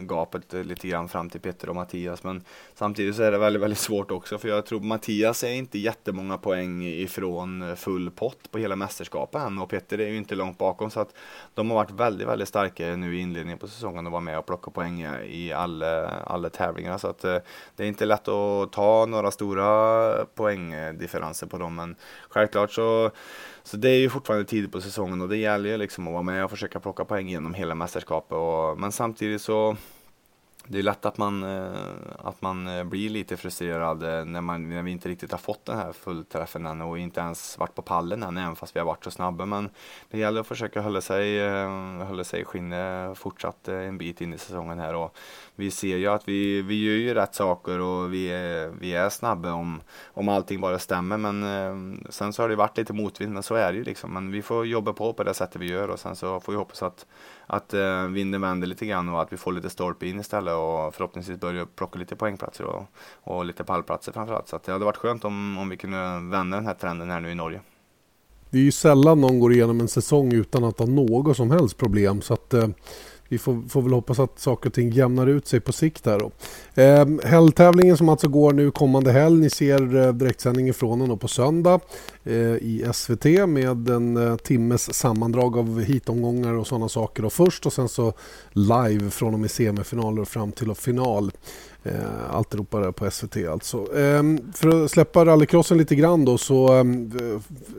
gapet 0.00 0.52
lite 0.52 0.88
grann 0.88 1.08
fram 1.08 1.30
till 1.30 1.40
Petter 1.40 1.68
och 1.68 1.74
Mattias. 1.74 2.24
Men 2.24 2.44
samtidigt 2.74 3.16
så 3.16 3.22
är 3.22 3.32
det 3.32 3.38
väldigt, 3.38 3.62
väldigt 3.62 3.78
svårt 3.78 4.10
också. 4.10 4.38
För 4.38 4.48
jag 4.48 4.66
tror 4.66 4.80
Mattias 4.80 5.44
är 5.44 5.52
inte 5.52 5.78
jättemånga 5.78 6.38
poäng 6.38 6.84
ifrån 6.84 7.76
full 7.76 8.10
pott 8.10 8.50
på 8.50 8.58
hela 8.58 8.76
mästerskapet 8.76 9.42
än. 9.42 9.58
Och 9.58 9.68
Petter 9.68 10.00
är 10.00 10.08
ju 10.08 10.16
inte 10.16 10.34
långt 10.34 10.58
bakom. 10.58 10.90
Så 10.90 11.00
att 11.00 11.14
de 11.54 11.70
har 11.70 11.74
varit 11.74 11.90
väldigt, 11.90 12.28
väldigt 12.28 12.48
starka 12.48 12.96
nu 12.96 13.16
i 13.16 13.20
inledningen 13.20 13.58
på 13.58 13.68
säsongen 13.68 14.06
och 14.06 14.12
var 14.12 14.20
med 14.20 14.38
och 14.38 14.46
plocka 14.46 14.70
poäng 14.70 15.06
i 15.26 15.52
alla, 15.52 16.08
alla 16.08 16.50
tävlingar. 16.50 16.98
Så 16.98 17.08
att 17.08 17.24
eh, 17.24 17.38
det 17.76 17.84
är 17.84 17.88
inte 17.88 18.06
lätt 18.06 18.28
att 18.28 18.72
ta 18.72 19.06
några 19.06 19.30
stora 19.30 20.24
poängdifferenser 20.24 21.46
på 21.46 21.58
dem. 21.58 21.74
Men 21.74 21.96
självklart 22.28 22.72
så 22.72 23.10
så 23.66 23.76
det 23.76 23.88
är 23.88 23.98
ju 23.98 24.10
fortfarande 24.10 24.44
tidigt 24.44 24.72
på 24.72 24.80
säsongen 24.80 25.22
och 25.22 25.28
det 25.28 25.36
gäller 25.36 25.70
ju 25.70 25.76
liksom 25.76 26.06
att 26.06 26.12
vara 26.12 26.22
med 26.22 26.44
och 26.44 26.50
försöka 26.50 26.80
plocka 26.80 27.04
poäng 27.04 27.28
genom 27.28 27.54
hela 27.54 27.74
mästerskapet. 27.74 28.32
Och, 28.32 28.80
men 28.80 28.92
samtidigt 28.92 29.42
så 29.42 29.76
det 30.68 30.78
är 30.78 30.82
lätt 30.82 31.06
att 31.06 31.18
man, 31.18 31.42
eh, 31.42 31.80
att 32.18 32.42
man 32.42 32.68
eh, 32.68 32.84
blir 32.84 33.10
lite 33.10 33.36
frustrerad 33.36 34.02
eh, 34.02 34.24
när, 34.24 34.40
man, 34.40 34.68
när 34.68 34.82
vi 34.82 34.90
inte 34.90 35.08
riktigt 35.08 35.30
har 35.30 35.38
fått 35.38 35.64
den 35.64 35.78
här 35.78 35.92
fullträffen 35.92 36.66
än 36.66 36.80
och 36.80 36.98
inte 36.98 37.20
ens 37.20 37.58
varit 37.58 37.74
på 37.74 37.82
pallen 37.82 38.22
än, 38.22 38.36
även 38.36 38.56
fast 38.56 38.76
vi 38.76 38.80
har 38.80 38.86
varit 38.86 39.04
så 39.04 39.10
snabba. 39.10 39.46
Men 39.46 39.70
det 40.10 40.18
gäller 40.18 40.40
att 40.40 40.46
försöka 40.46 40.80
hålla 40.80 41.00
sig, 41.00 41.50
hålla 42.04 42.24
sig 42.24 42.40
i 42.40 42.44
skinnet 42.44 43.18
fortsatt 43.18 43.68
en 43.68 43.98
bit 43.98 44.20
in 44.20 44.34
i 44.34 44.38
säsongen 44.38 44.78
här. 44.78 44.94
Och 44.94 45.16
vi 45.54 45.70
ser 45.70 45.96
ju 45.96 46.06
att 46.06 46.28
vi, 46.28 46.62
vi 46.62 46.84
gör 46.84 46.96
ju 46.96 47.14
rätt 47.14 47.34
saker 47.34 47.80
och 47.80 48.12
vi 48.12 48.28
är, 48.28 48.68
vi 48.68 48.94
är 48.94 49.08
snabba 49.08 49.52
om, 49.52 49.80
om 50.06 50.28
allting 50.28 50.60
bara 50.60 50.78
stämmer. 50.78 51.16
Men 51.16 52.06
sen 52.10 52.32
så 52.32 52.42
har 52.42 52.48
det 52.48 52.56
varit 52.56 52.76
lite 52.76 52.92
motvind, 52.92 53.32
men 53.32 53.42
så 53.42 53.54
är 53.54 53.72
det 53.72 53.78
ju 53.78 53.84
liksom. 53.84 54.12
Men 54.12 54.30
vi 54.30 54.42
får 54.42 54.66
jobba 54.66 54.92
på 54.92 55.12
på 55.12 55.24
det 55.24 55.34
sättet 55.34 55.62
vi 55.62 55.66
gör 55.66 55.88
och 55.88 55.98
sen 55.98 56.16
så 56.16 56.40
får 56.40 56.52
vi 56.52 56.58
hoppas 56.58 56.82
att, 56.82 57.06
att 57.46 57.74
eh, 57.74 58.06
vinden 58.06 58.40
vänder 58.40 58.66
lite 58.66 58.86
grann 58.86 59.08
och 59.08 59.22
att 59.22 59.32
vi 59.32 59.36
får 59.36 59.52
lite 59.52 59.70
stolpe 59.70 60.06
in 60.06 60.20
istället 60.20 60.54
och 60.54 60.94
förhoppningsvis 60.94 61.40
börjar 61.40 61.66
plocka 61.66 61.98
lite 61.98 62.16
poängplatser 62.16 62.64
och, 62.64 62.84
och 63.22 63.44
lite 63.44 63.64
pallplatser 63.64 64.12
framförallt. 64.12 64.48
Så 64.48 64.60
det 64.64 64.72
hade 64.72 64.84
varit 64.84 64.96
skönt 64.96 65.24
om, 65.24 65.58
om 65.58 65.68
vi 65.68 65.76
kunde 65.76 65.96
vända 66.30 66.56
den 66.56 66.66
här 66.66 66.74
trenden 66.74 67.10
här 67.10 67.20
nu 67.20 67.30
i 67.30 67.34
Norge. 67.34 67.60
Det 68.50 68.58
är 68.58 68.62
ju 68.62 68.72
sällan 68.72 69.20
någon 69.20 69.40
går 69.40 69.52
igenom 69.52 69.80
en 69.80 69.88
säsong 69.88 70.32
utan 70.32 70.64
att 70.64 70.78
ha 70.78 70.86
något 70.86 71.36
som 71.36 71.50
helst 71.50 71.76
problem. 71.76 72.22
Så 72.22 72.34
att 72.34 72.54
eh, 72.54 72.68
vi 73.28 73.38
får, 73.38 73.68
får 73.68 73.82
väl 73.82 73.92
hoppas 73.92 74.18
att 74.18 74.38
saker 74.38 74.70
och 74.70 74.74
ting 74.74 74.90
jämnar 74.90 75.26
ut 75.26 75.46
sig 75.46 75.60
på 75.60 75.72
sikt 75.72 76.06
här 76.06 76.18
då. 76.18 76.30
Eh, 76.82 77.06
helgtävlingen 77.30 77.96
som 77.96 78.08
alltså 78.08 78.28
går 78.28 78.52
nu 78.52 78.70
kommande 78.70 79.12
helg. 79.12 79.40
Ni 79.40 79.50
ser 79.50 79.96
eh, 79.96 80.12
direktsändning 80.12 80.68
ifrån 80.68 80.98
den 80.98 81.18
på 81.18 81.28
söndag 81.28 81.80
eh, 82.24 82.34
i 82.36 82.86
SVT 82.94 83.24
med 83.48 83.88
en 83.88 84.16
eh, 84.16 84.36
timmes 84.36 84.94
sammandrag 84.94 85.58
av 85.58 85.82
hitomgångar 85.82 86.52
och 86.52 86.66
sådana 86.66 86.88
saker 86.88 87.22
då 87.22 87.30
först 87.30 87.66
och 87.66 87.72
sen 87.72 87.88
så 87.88 88.12
live 88.52 89.10
från 89.10 89.34
och 89.34 89.40
med 89.40 89.50
semifinaler 89.50 90.22
och 90.22 90.28
fram 90.28 90.52
till 90.52 90.70
och 90.70 90.78
final. 90.78 91.30
Eh, 91.86 92.34
alltihopa 92.34 92.80
där 92.80 92.92
på 92.92 93.10
SVT 93.10 93.36
alltså. 93.36 93.98
Eh, 93.98 94.22
för 94.54 94.84
att 94.84 94.90
släppa 94.90 95.24
rallycrossen 95.24 95.78
lite 95.78 95.94
grann 95.94 96.24
då 96.24 96.38
så 96.38 96.72
ehm, 96.72 97.12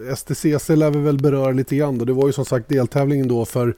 eh, 0.08 0.16
STCC 0.16 0.70
lär 0.70 0.92
vi 0.92 1.00
väl 1.00 1.18
beröra 1.18 1.52
lite 1.52 1.76
grann 1.76 1.98
då. 1.98 2.06
Det 2.06 2.14
var 2.14 2.28
ju 2.28 2.34
som 2.34 2.46
sagt 2.46 2.70
deltävlingen 2.70 3.28
då 3.28 3.46
för 3.46 3.76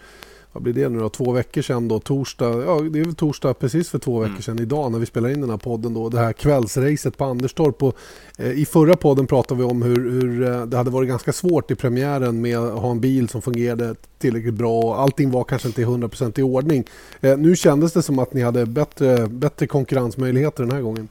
vad 0.53 0.63
blir 0.63 0.73
det 0.73 0.89
nu 0.89 0.99
då, 0.99 1.09
två 1.09 1.31
veckor 1.31 1.61
sedan 1.61 1.87
då, 1.87 1.99
torsdag, 1.99 2.63
ja 2.63 2.81
det 2.81 2.99
är 2.99 3.03
väl 3.03 3.15
torsdag 3.15 3.53
precis 3.53 3.89
för 3.89 3.99
två 3.99 4.17
mm. 4.17 4.31
veckor 4.31 4.43
sedan 4.43 4.59
idag 4.59 4.91
när 4.91 4.99
vi 4.99 5.05
spelar 5.05 5.29
in 5.29 5.41
den 5.41 5.49
här 5.49 5.57
podden 5.57 5.93
då, 5.93 6.09
det 6.09 6.19
här 6.19 6.33
kvällsracet 6.33 7.17
på 7.17 7.25
Anderstorp. 7.25 7.83
Och, 7.83 7.95
eh, 8.37 8.51
I 8.51 8.65
förra 8.65 8.95
podden 8.95 9.27
pratade 9.27 9.57
vi 9.57 9.63
om 9.63 9.81
hur, 9.81 10.09
hur 10.11 10.43
eh, 10.43 10.65
det 10.65 10.77
hade 10.77 10.89
varit 10.89 11.09
ganska 11.09 11.33
svårt 11.33 11.71
i 11.71 11.75
premiären 11.75 12.41
med 12.41 12.57
att 12.57 12.79
ha 12.79 12.91
en 12.91 12.99
bil 12.99 13.29
som 13.29 13.41
fungerade 13.41 13.95
tillräckligt 14.17 14.53
bra 14.53 14.79
och 14.79 15.01
allting 15.01 15.31
var 15.31 15.43
kanske 15.43 15.67
inte 15.67 15.81
100% 15.81 16.39
i 16.39 16.43
ordning. 16.43 16.83
Eh, 17.21 17.37
nu 17.37 17.55
kändes 17.55 17.93
det 17.93 18.01
som 18.01 18.19
att 18.19 18.33
ni 18.33 18.41
hade 18.41 18.65
bättre, 18.65 19.27
bättre 19.27 19.67
konkurrensmöjligheter 19.67 20.63
den 20.63 20.71
här 20.71 20.81
gången. 20.81 21.07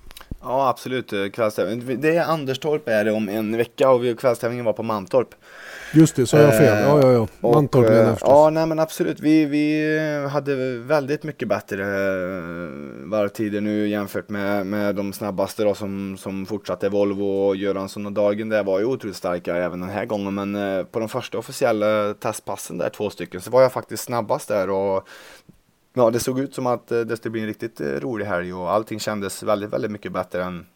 Ja 0.48 0.68
absolut, 0.68 1.12
eh, 1.12 1.28
kvällstävling. 1.28 2.00
Det 2.00 2.16
är 2.16 2.24
Anderstorp 2.24 2.88
är 2.88 3.04
det 3.04 3.12
om 3.12 3.28
en 3.28 3.56
vecka 3.56 3.90
och 3.90 4.18
kvällstävlningen 4.18 4.64
var 4.64 4.72
på 4.72 4.82
Mantorp. 4.82 5.28
Just 5.94 6.16
det, 6.16 6.26
så 6.26 6.37
jag 6.37 6.58
fel. 6.58 6.82
Ja, 6.82 7.00
ja, 7.02 7.12
ja. 7.12 7.48
Eh, 7.48 7.54
Mantorp 7.54 7.88
menar 7.88 8.02
jag 8.02 8.12
förstås. 8.12 8.28
Ja, 8.28 8.50
nej 8.50 8.66
men 8.66 8.78
absolut. 8.78 9.20
Vi, 9.20 9.44
vi 9.44 9.98
hade 10.30 10.78
väldigt 10.78 11.22
mycket 11.22 11.48
bättre 11.48 11.82
eh, 11.82 13.08
varvtider 13.11 13.61
nu 13.61 13.88
jämfört 13.88 14.28
med, 14.28 14.66
med 14.66 14.94
de 14.94 15.12
snabbaste 15.12 15.64
då 15.64 15.74
som, 15.74 16.16
som 16.18 16.46
fortsatte. 16.46 16.88
Volvo 16.88 17.24
och 17.24 17.56
Göransson 17.56 18.06
och 18.06 18.12
Dagen 18.12 18.48
där 18.48 18.64
var 18.64 18.78
ju 18.78 18.84
otroligt 18.84 19.16
starka 19.16 19.56
även 19.56 19.80
den 19.80 19.90
här 19.90 20.04
gången. 20.04 20.34
Men 20.34 20.78
eh, 20.78 20.84
på 20.84 20.98
de 20.98 21.08
första 21.08 21.38
officiella 21.38 22.14
testpassen 22.14 22.78
där, 22.78 22.88
två 22.88 23.11
stycken, 23.11 23.40
så 23.40 23.50
var 23.50 23.62
jag 23.62 23.72
faktiskt 23.72 24.04
snabbast 24.04 24.48
där 24.48 24.70
och 24.70 25.08
Ja, 25.98 26.11
det 26.11 26.20
såg 26.20 26.38
ut 26.38 26.54
som 26.54 26.66
att 26.66 26.92
eh, 26.92 27.00
det 27.00 27.16
skulle 27.16 27.30
bli 27.32 27.40
en 27.40 27.46
riktigt 27.46 27.80
eh, 27.80 27.87
rolig 27.87 28.26
helg 28.26 28.54
och 28.54 28.72
allting 28.72 29.00
kändes 29.00 29.42
väldigt, 29.42 29.70
väldigt 29.70 29.90
mycket 29.90 30.12
bättre 30.12 30.44
än 30.44 30.66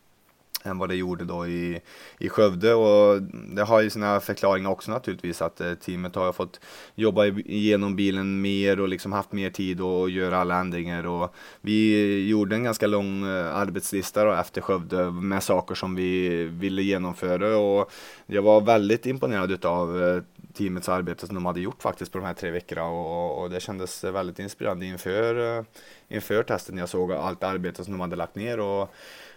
än 0.65 0.79
vad 0.79 0.89
det 0.89 0.95
gjorde 0.95 1.25
då 1.25 1.47
i, 1.47 1.81
i 2.19 2.29
Skövde. 2.29 2.75
Och 2.75 3.23
det 3.23 3.63
har 3.63 3.81
ju 3.81 3.91
sina 3.91 4.21
förklaringar 4.21 4.71
också 4.71 4.91
naturligtvis 4.91 5.43
att 5.43 5.61
eh, 5.61 5.75
teamet 5.75 6.15
har 6.15 6.33
fått 6.33 6.61
jobba 6.95 7.27
igenom 7.27 7.97
bilen 7.97 8.41
mer 8.41 8.81
och 8.81 8.89
liksom 8.89 9.13
haft 9.13 9.33
mer 9.33 9.51
tid 9.51 9.81
och 9.81 10.11
göra 10.11 10.39
alla 10.39 10.59
ändringar. 10.59 11.07
Och 11.07 11.35
vi 11.61 12.29
gjorde 12.29 12.57
en 12.57 12.65
ganska 12.65 12.87
lång 12.87 13.25
arbetslista 13.25 14.25
då 14.25 14.33
efter 14.33 14.61
Skövde 14.61 15.11
med 15.11 15.43
saker 15.43 15.75
som 15.75 15.95
vi 15.95 16.45
ville 16.45 16.83
genomföra. 16.83 17.59
Och 17.59 17.91
jag 18.27 18.43
var 18.43 18.61
väldigt 18.61 19.07
imponerad 19.07 19.51
utav 19.51 20.23
teamets 20.55 20.89
arbete 20.89 21.27
som 21.27 21.35
de 21.35 21.47
hade 21.47 21.61
gjort 21.61 21.83
faktiskt 21.83 22.13
på 22.13 22.19
de 22.19 22.25
här 22.25 22.35
tre 22.35 22.51
veckorna 22.51 22.85
och, 22.85 23.43
och 23.43 23.51
det 23.51 23.61
kändes 23.61 24.05
väldigt 24.05 24.39
inspirerande 24.39 24.87
inför, 24.87 25.59
eh, 25.59 25.65
inför 26.09 26.43
testen. 26.43 26.79
Jag 26.79 26.89
såg 26.89 27.13
allt 27.13 27.43
arbete 27.43 27.85
som 27.85 27.93
de 27.93 28.01
hade 28.01 28.17
lagt 28.17 28.35
ner 28.35 28.61
och 28.61 28.95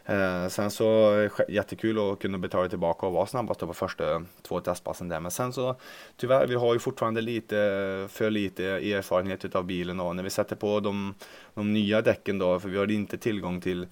Eh, 0.08 0.47
sen 0.47 0.71
så 0.71 1.30
jättekul 1.49 2.12
att 2.12 2.19
kunna 2.19 2.38
betala 2.38 2.69
tillbaka 2.69 3.06
och 3.06 3.13
vara 3.13 3.25
snabbast 3.25 3.60
på 3.60 3.73
första 3.73 4.23
två 4.41 4.60
testpassen 4.60 5.08
där. 5.10 5.19
Men 5.19 5.32
sen 5.32 5.54
så 5.54 5.75
tyvärr, 6.17 6.47
vi 6.47 6.56
har 6.56 6.73
ju 6.73 6.80
fortfarande 6.80 7.21
lite 7.21 7.56
för 8.12 8.30
lite 8.30 8.65
erfarenhet 8.65 9.45
utav 9.45 9.65
bilen 9.65 9.99
och 9.99 10.15
när 10.15 10.23
vi 10.23 10.30
sätter 10.30 10.56
på 10.56 10.80
de, 10.80 11.13
de 11.54 11.73
nya 11.73 12.01
däcken 12.01 12.39
då, 12.39 12.60
för 12.60 12.69
vi 12.69 12.78
har 12.78 12.91
inte 12.91 13.17
tillgång 13.17 13.62
till 13.62 13.88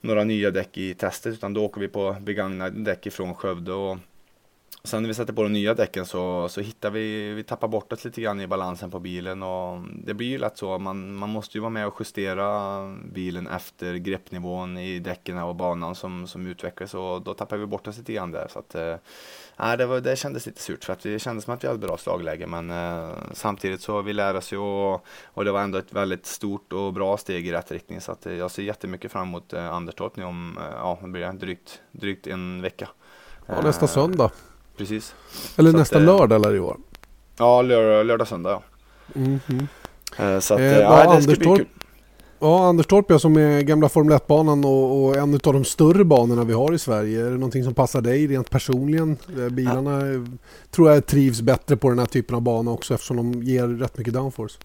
några 0.00 0.24
nya 0.24 0.50
däck 0.50 0.78
i 0.78 0.94
testet 0.94 1.34
utan 1.34 1.54
då 1.54 1.64
åker 1.64 1.80
vi 1.80 1.88
på 1.88 2.16
begagnade 2.20 2.80
däck 2.80 3.06
ifrån 3.06 3.34
Skövde 3.34 3.72
och 3.72 3.98
Sen 4.86 5.02
när 5.02 5.08
vi 5.08 5.14
sätter 5.14 5.32
på 5.32 5.42
de 5.42 5.52
nya 5.52 5.74
däcken 5.74 6.06
så, 6.06 6.48
så 6.48 6.60
hittar 6.60 6.90
vi, 6.90 7.32
vi 7.32 7.42
tappar 7.42 7.68
bort 7.68 7.92
oss 7.92 8.04
lite 8.04 8.20
grann 8.20 8.40
i 8.40 8.46
balansen 8.46 8.90
på 8.90 9.00
bilen 9.00 9.42
och 9.42 9.82
det 10.04 10.14
blir 10.14 10.26
ju 10.26 10.38
lätt 10.38 10.58
så. 10.58 10.78
Man, 10.78 11.14
man 11.14 11.28
måste 11.28 11.58
ju 11.58 11.60
vara 11.60 11.70
med 11.70 11.86
och 11.86 11.96
justera 12.00 12.96
bilen 13.12 13.46
efter 13.46 13.94
greppnivån 13.94 14.78
i 14.78 14.98
däcken 14.98 15.38
och 15.38 15.56
banan 15.56 15.94
som, 15.94 16.26
som 16.26 16.46
utvecklas 16.46 16.94
och 16.94 17.22
då 17.22 17.34
tappar 17.34 17.56
vi 17.56 17.66
bort 17.66 17.86
oss 17.86 17.98
lite 17.98 18.12
grann 18.12 18.30
där. 18.30 18.48
Så 18.52 18.58
att, 18.58 18.74
äh, 18.74 19.76
det, 19.76 19.86
var, 19.86 20.00
det 20.00 20.16
kändes 20.16 20.46
lite 20.46 20.62
surt 20.62 20.84
för 20.84 20.92
att 20.92 21.00
det 21.00 21.18
kändes 21.18 21.44
som 21.44 21.54
att 21.54 21.64
vi 21.64 21.68
hade 21.68 21.78
bra 21.78 21.96
slagläge 21.96 22.46
men 22.46 22.70
äh, 22.70 23.10
samtidigt 23.32 23.80
så 23.80 24.02
vi 24.02 24.12
lär 24.12 24.36
oss 24.36 24.52
ju 24.52 24.58
och, 24.58 25.06
och 25.24 25.44
det 25.44 25.52
var 25.52 25.60
ändå 25.62 25.78
ett 25.78 25.92
väldigt 25.92 26.26
stort 26.26 26.72
och 26.72 26.92
bra 26.92 27.16
steg 27.16 27.48
i 27.48 27.52
rätt 27.52 27.72
riktning 27.72 28.00
så 28.00 28.12
att 28.12 28.26
jag 28.26 28.50
ser 28.50 28.62
jättemycket 28.62 29.12
fram 29.12 29.28
emot 29.28 29.52
äh, 29.52 29.72
Anderstorp 29.72 30.16
nu 30.16 30.24
om, 30.24 30.58
ja, 30.72 30.98
det 31.02 31.08
blir 31.08 31.32
drygt, 31.32 31.80
drygt 31.92 32.26
en 32.26 32.62
vecka. 32.62 32.88
Ja, 33.46 33.60
nästa 33.62 33.86
söndag 33.86 34.30
precis. 34.76 35.14
Eller 35.56 35.70
så 35.70 35.76
nästa 35.76 35.96
att, 35.96 36.04
lördag 36.04 36.36
eller 36.36 36.54
i 36.54 36.60
år? 36.60 36.76
Ja, 37.38 37.62
lördag, 37.62 38.06
lördag 38.06 38.28
söndag 38.28 38.50
ja. 38.50 38.62
Mm 39.14 39.40
-hmm. 39.46 40.40
Så 40.40 40.54
att, 40.54 40.60
eh, 40.60 40.66
ja, 40.66 41.04
ja, 41.04 41.16
det 41.16 41.22
ska 41.22 41.34
bli 41.34 41.56
kul. 41.56 41.66
Ja, 42.38 42.68
Anderstorp 42.68 43.06
ja, 43.08 43.18
som 43.18 43.36
är 43.36 43.60
gamla 43.60 43.88
Formel 43.88 44.18
1-banan 44.18 44.64
och, 44.64 45.04
och, 45.04 45.16
en 45.16 45.34
av 45.34 45.52
de 45.52 45.64
större 45.64 46.04
banorna 46.04 46.44
vi 46.44 46.52
har 46.52 46.72
i 46.72 46.78
Sverige. 46.78 47.20
Är 47.20 47.30
det 47.30 47.36
någonting 47.36 47.64
som 47.64 47.74
passar 47.74 48.00
dig 48.00 48.26
rent 48.26 48.50
personligen? 48.50 49.16
Eh, 49.38 49.48
bilarna 49.48 50.06
ja. 50.06 50.26
tror 50.70 50.90
jag 50.90 51.06
trivs 51.06 51.40
bättre 51.40 51.76
på 51.76 51.88
den 51.88 51.98
här 51.98 52.06
typen 52.06 52.36
av 52.36 52.42
bana 52.42 52.70
också 52.70 52.94
eftersom 52.94 53.16
de 53.16 53.42
ger 53.42 53.68
rätt 53.68 53.98
mycket 53.98 54.14
downforce. 54.14 54.58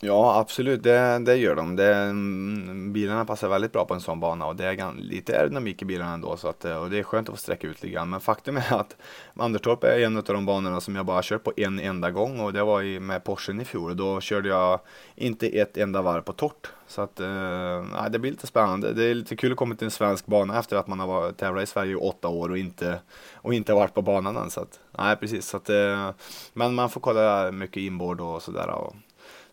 Ja 0.00 0.38
absolut, 0.40 0.82
det, 0.82 1.18
det 1.18 1.36
gör 1.36 1.56
de. 1.56 1.76
Det, 1.76 1.94
mm, 1.94 2.92
bilarna 2.92 3.24
passar 3.24 3.48
väldigt 3.48 3.72
bra 3.72 3.84
på 3.84 3.94
en 3.94 4.00
sån 4.00 4.20
bana 4.20 4.46
och 4.46 4.56
det 4.56 4.66
är 4.66 4.92
lite 5.00 5.38
aerodynamik 5.38 5.82
i 5.82 5.84
bilarna 5.84 6.12
ändå 6.12 6.36
så 6.36 6.48
att, 6.48 6.64
eh, 6.64 6.76
och 6.76 6.90
det 6.90 6.98
är 6.98 7.02
skönt 7.02 7.28
att 7.28 7.34
få 7.34 7.38
sträcka 7.38 7.66
ut 7.66 7.82
lite 7.82 7.94
grann. 7.94 8.10
Men 8.10 8.20
faktum 8.20 8.56
är 8.56 8.72
att 8.74 8.96
Anderstorp 9.36 9.84
är 9.84 10.00
en 10.00 10.16
av 10.16 10.22
de 10.22 10.46
banorna 10.46 10.80
som 10.80 10.96
jag 10.96 11.06
bara 11.06 11.22
kört 11.22 11.44
på 11.44 11.52
en 11.56 11.80
enda 11.80 12.10
gång 12.10 12.40
och 12.40 12.52
det 12.52 12.64
var 12.64 13.00
med 13.00 13.24
Porschen 13.24 13.60
i 13.60 13.64
fjol 13.64 13.96
då 13.96 14.20
körde 14.20 14.48
jag 14.48 14.80
inte 15.14 15.46
ett 15.46 15.76
enda 15.76 16.02
varv 16.02 16.22
på 16.22 16.32
torrt. 16.32 16.70
Så 16.88 17.02
att, 17.02 17.20
eh, 17.20 18.06
det 18.10 18.18
blir 18.18 18.30
lite 18.30 18.46
spännande. 18.46 18.92
Det 18.92 19.04
är 19.04 19.14
lite 19.14 19.36
kul 19.36 19.52
att 19.52 19.58
komma 19.58 19.74
till 19.74 19.84
en 19.84 19.90
svensk 19.90 20.26
bana 20.26 20.58
efter 20.58 20.76
att 20.76 20.86
man 20.86 21.00
har 21.00 21.32
tävlat 21.32 21.62
i 21.62 21.66
Sverige 21.66 21.92
i 21.92 21.96
åtta 21.96 22.28
år 22.28 22.50
och 22.50 22.58
inte, 22.58 23.00
och 23.34 23.54
inte 23.54 23.72
varit 23.72 23.94
på 23.94 24.02
banan 24.02 24.36
än. 24.36 24.50
Så 24.50 24.60
att, 24.60 24.80
nej, 24.98 25.16
precis. 25.16 25.46
Så 25.46 25.56
att, 25.56 25.70
eh, 25.70 26.10
men 26.52 26.74
man 26.74 26.90
får 26.90 27.00
kolla 27.00 27.52
mycket 27.52 27.76
inboard 27.76 28.20
och 28.20 28.42
sådär. 28.42 28.68
Och, 28.68 28.96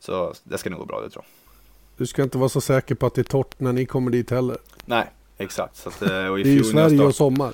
så 0.03 0.33
det 0.43 0.57
ska 0.57 0.69
nog 0.69 0.79
gå 0.79 0.85
bra 0.85 1.01
det 1.01 1.09
tror 1.09 1.25
jag. 1.27 1.57
Du 1.97 2.05
ska 2.05 2.23
inte 2.23 2.37
vara 2.37 2.49
så 2.49 2.61
säker 2.61 2.95
på 2.95 3.05
att 3.05 3.15
det 3.15 3.21
är 3.21 3.23
torrt 3.23 3.59
när 3.59 3.73
ni 3.73 3.85
kommer 3.85 4.11
dit 4.11 4.29
heller. 4.29 4.57
Nej, 4.85 5.11
exakt. 5.37 5.75
Så 5.75 5.89
att, 5.89 6.01
eh, 6.01 6.27
och 6.27 6.39
i 6.39 6.43
det 6.43 6.49
är 6.49 6.53
ju 6.53 6.63
Sverige 6.63 7.03
och 7.03 7.15
sommar. 7.15 7.53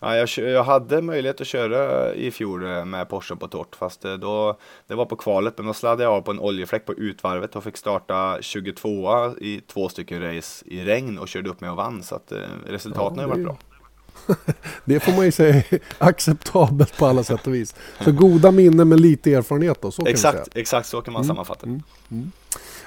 Ja, 0.00 0.16
jag, 0.16 0.28
jag, 0.28 0.64
hade 0.64 1.02
möjlighet 1.02 1.40
att 1.40 1.46
köra 1.46 2.14
i 2.14 2.30
fjol 2.30 2.64
eh, 2.64 2.84
med 2.84 3.08
Porsche 3.08 3.36
på 3.36 3.48
torrt 3.48 3.76
fast 3.76 4.04
eh, 4.04 4.14
då, 4.14 4.58
det 4.86 4.94
var 4.94 5.04
på 5.04 5.16
kvalet 5.16 5.54
men 5.58 5.66
då 5.66 5.74
sladdade 5.74 6.02
jag 6.02 6.12
av 6.12 6.20
på 6.20 6.30
en 6.30 6.40
oljefläck 6.40 6.86
på 6.86 6.94
utvarvet 6.94 7.56
och 7.56 7.64
fick 7.64 7.76
starta 7.76 8.38
22 8.40 9.36
i 9.38 9.60
två 9.66 9.88
stycken 9.88 10.22
race 10.22 10.64
i 10.66 10.84
regn 10.84 11.18
och 11.18 11.28
körde 11.28 11.50
upp 11.50 11.60
mig 11.60 11.70
och 11.70 11.76
vann 11.76 12.02
så 12.02 12.14
att 12.14 12.32
resultaten 12.66 13.18
ja, 13.18 13.22
har 13.22 13.28
varit 13.28 13.44
bra. 13.44 13.56
det 14.84 15.00
får 15.00 15.12
man 15.12 15.24
ju 15.24 15.32
säga 15.32 15.54
är 15.54 15.80
acceptabelt 15.98 16.96
på 16.98 17.06
alla 17.06 17.24
sätt 17.24 17.46
och 17.46 17.54
vis. 17.54 17.74
Så 18.00 18.12
goda 18.12 18.50
minnen 18.50 18.88
med 18.88 19.00
lite 19.00 19.34
erfarenhet 19.34 19.82
då, 19.82 19.90
så 19.90 20.02
kan 20.02 20.12
exakt, 20.12 20.38
säga. 20.38 20.60
Exakt 20.60 20.88
så 20.88 21.00
kan 21.00 21.12
man 21.12 21.22
mm. 21.22 21.28
sammanfatta 21.28 21.66
mm. 21.66 21.82
mm. 22.10 22.32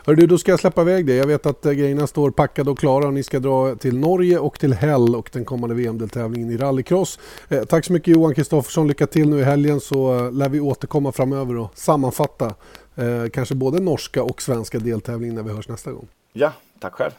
Hör 0.05 0.15
du, 0.15 0.27
då 0.27 0.37
ska 0.37 0.51
jag 0.51 0.59
släppa 0.59 0.81
iväg 0.81 1.05
det. 1.05 1.15
Jag 1.15 1.27
vet 1.27 1.45
att 1.45 1.65
äh, 1.65 1.71
grejerna 1.71 2.07
står 2.07 2.31
packade 2.31 2.71
och 2.71 2.79
klara 2.79 3.07
och 3.07 3.13
ni 3.13 3.23
ska 3.23 3.39
dra 3.39 3.75
till 3.75 3.97
Norge 3.97 4.39
och 4.39 4.59
till 4.59 4.73
Hell 4.73 5.15
och 5.15 5.29
den 5.33 5.45
kommande 5.45 5.75
VM-deltävlingen 5.75 6.51
i 6.51 6.57
rallycross. 6.57 7.19
Eh, 7.49 7.63
tack 7.63 7.85
så 7.85 7.93
mycket 7.93 8.07
Johan 8.07 8.35
Kristoffersson. 8.35 8.87
Lycka 8.87 9.07
till 9.07 9.29
nu 9.29 9.39
i 9.39 9.43
helgen 9.43 9.79
så 9.79 10.15
äh, 10.15 10.31
lär 10.31 10.49
vi 10.49 10.59
återkomma 10.59 11.11
framöver 11.11 11.57
och 11.57 11.71
sammanfatta 11.73 12.53
eh, 12.95 13.29
kanske 13.33 13.55
både 13.55 13.79
norska 13.79 14.23
och 14.23 14.41
svenska 14.41 14.79
deltävlingen 14.79 15.35
när 15.35 15.43
vi 15.43 15.51
hörs 15.51 15.67
nästa 15.67 15.91
gång. 15.91 16.07
Ja, 16.33 16.53
tack 16.79 16.93
själv. 16.93 17.11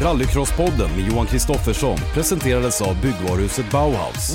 Rallycrosspodden 0.00 0.90
med 0.96 1.04
Johan 1.04 1.26
Kristoffersson 1.26 1.98
presenterades 2.14 2.82
av 2.82 3.00
byggvaruhuset 3.00 3.70
Bauhaus. 3.70 4.34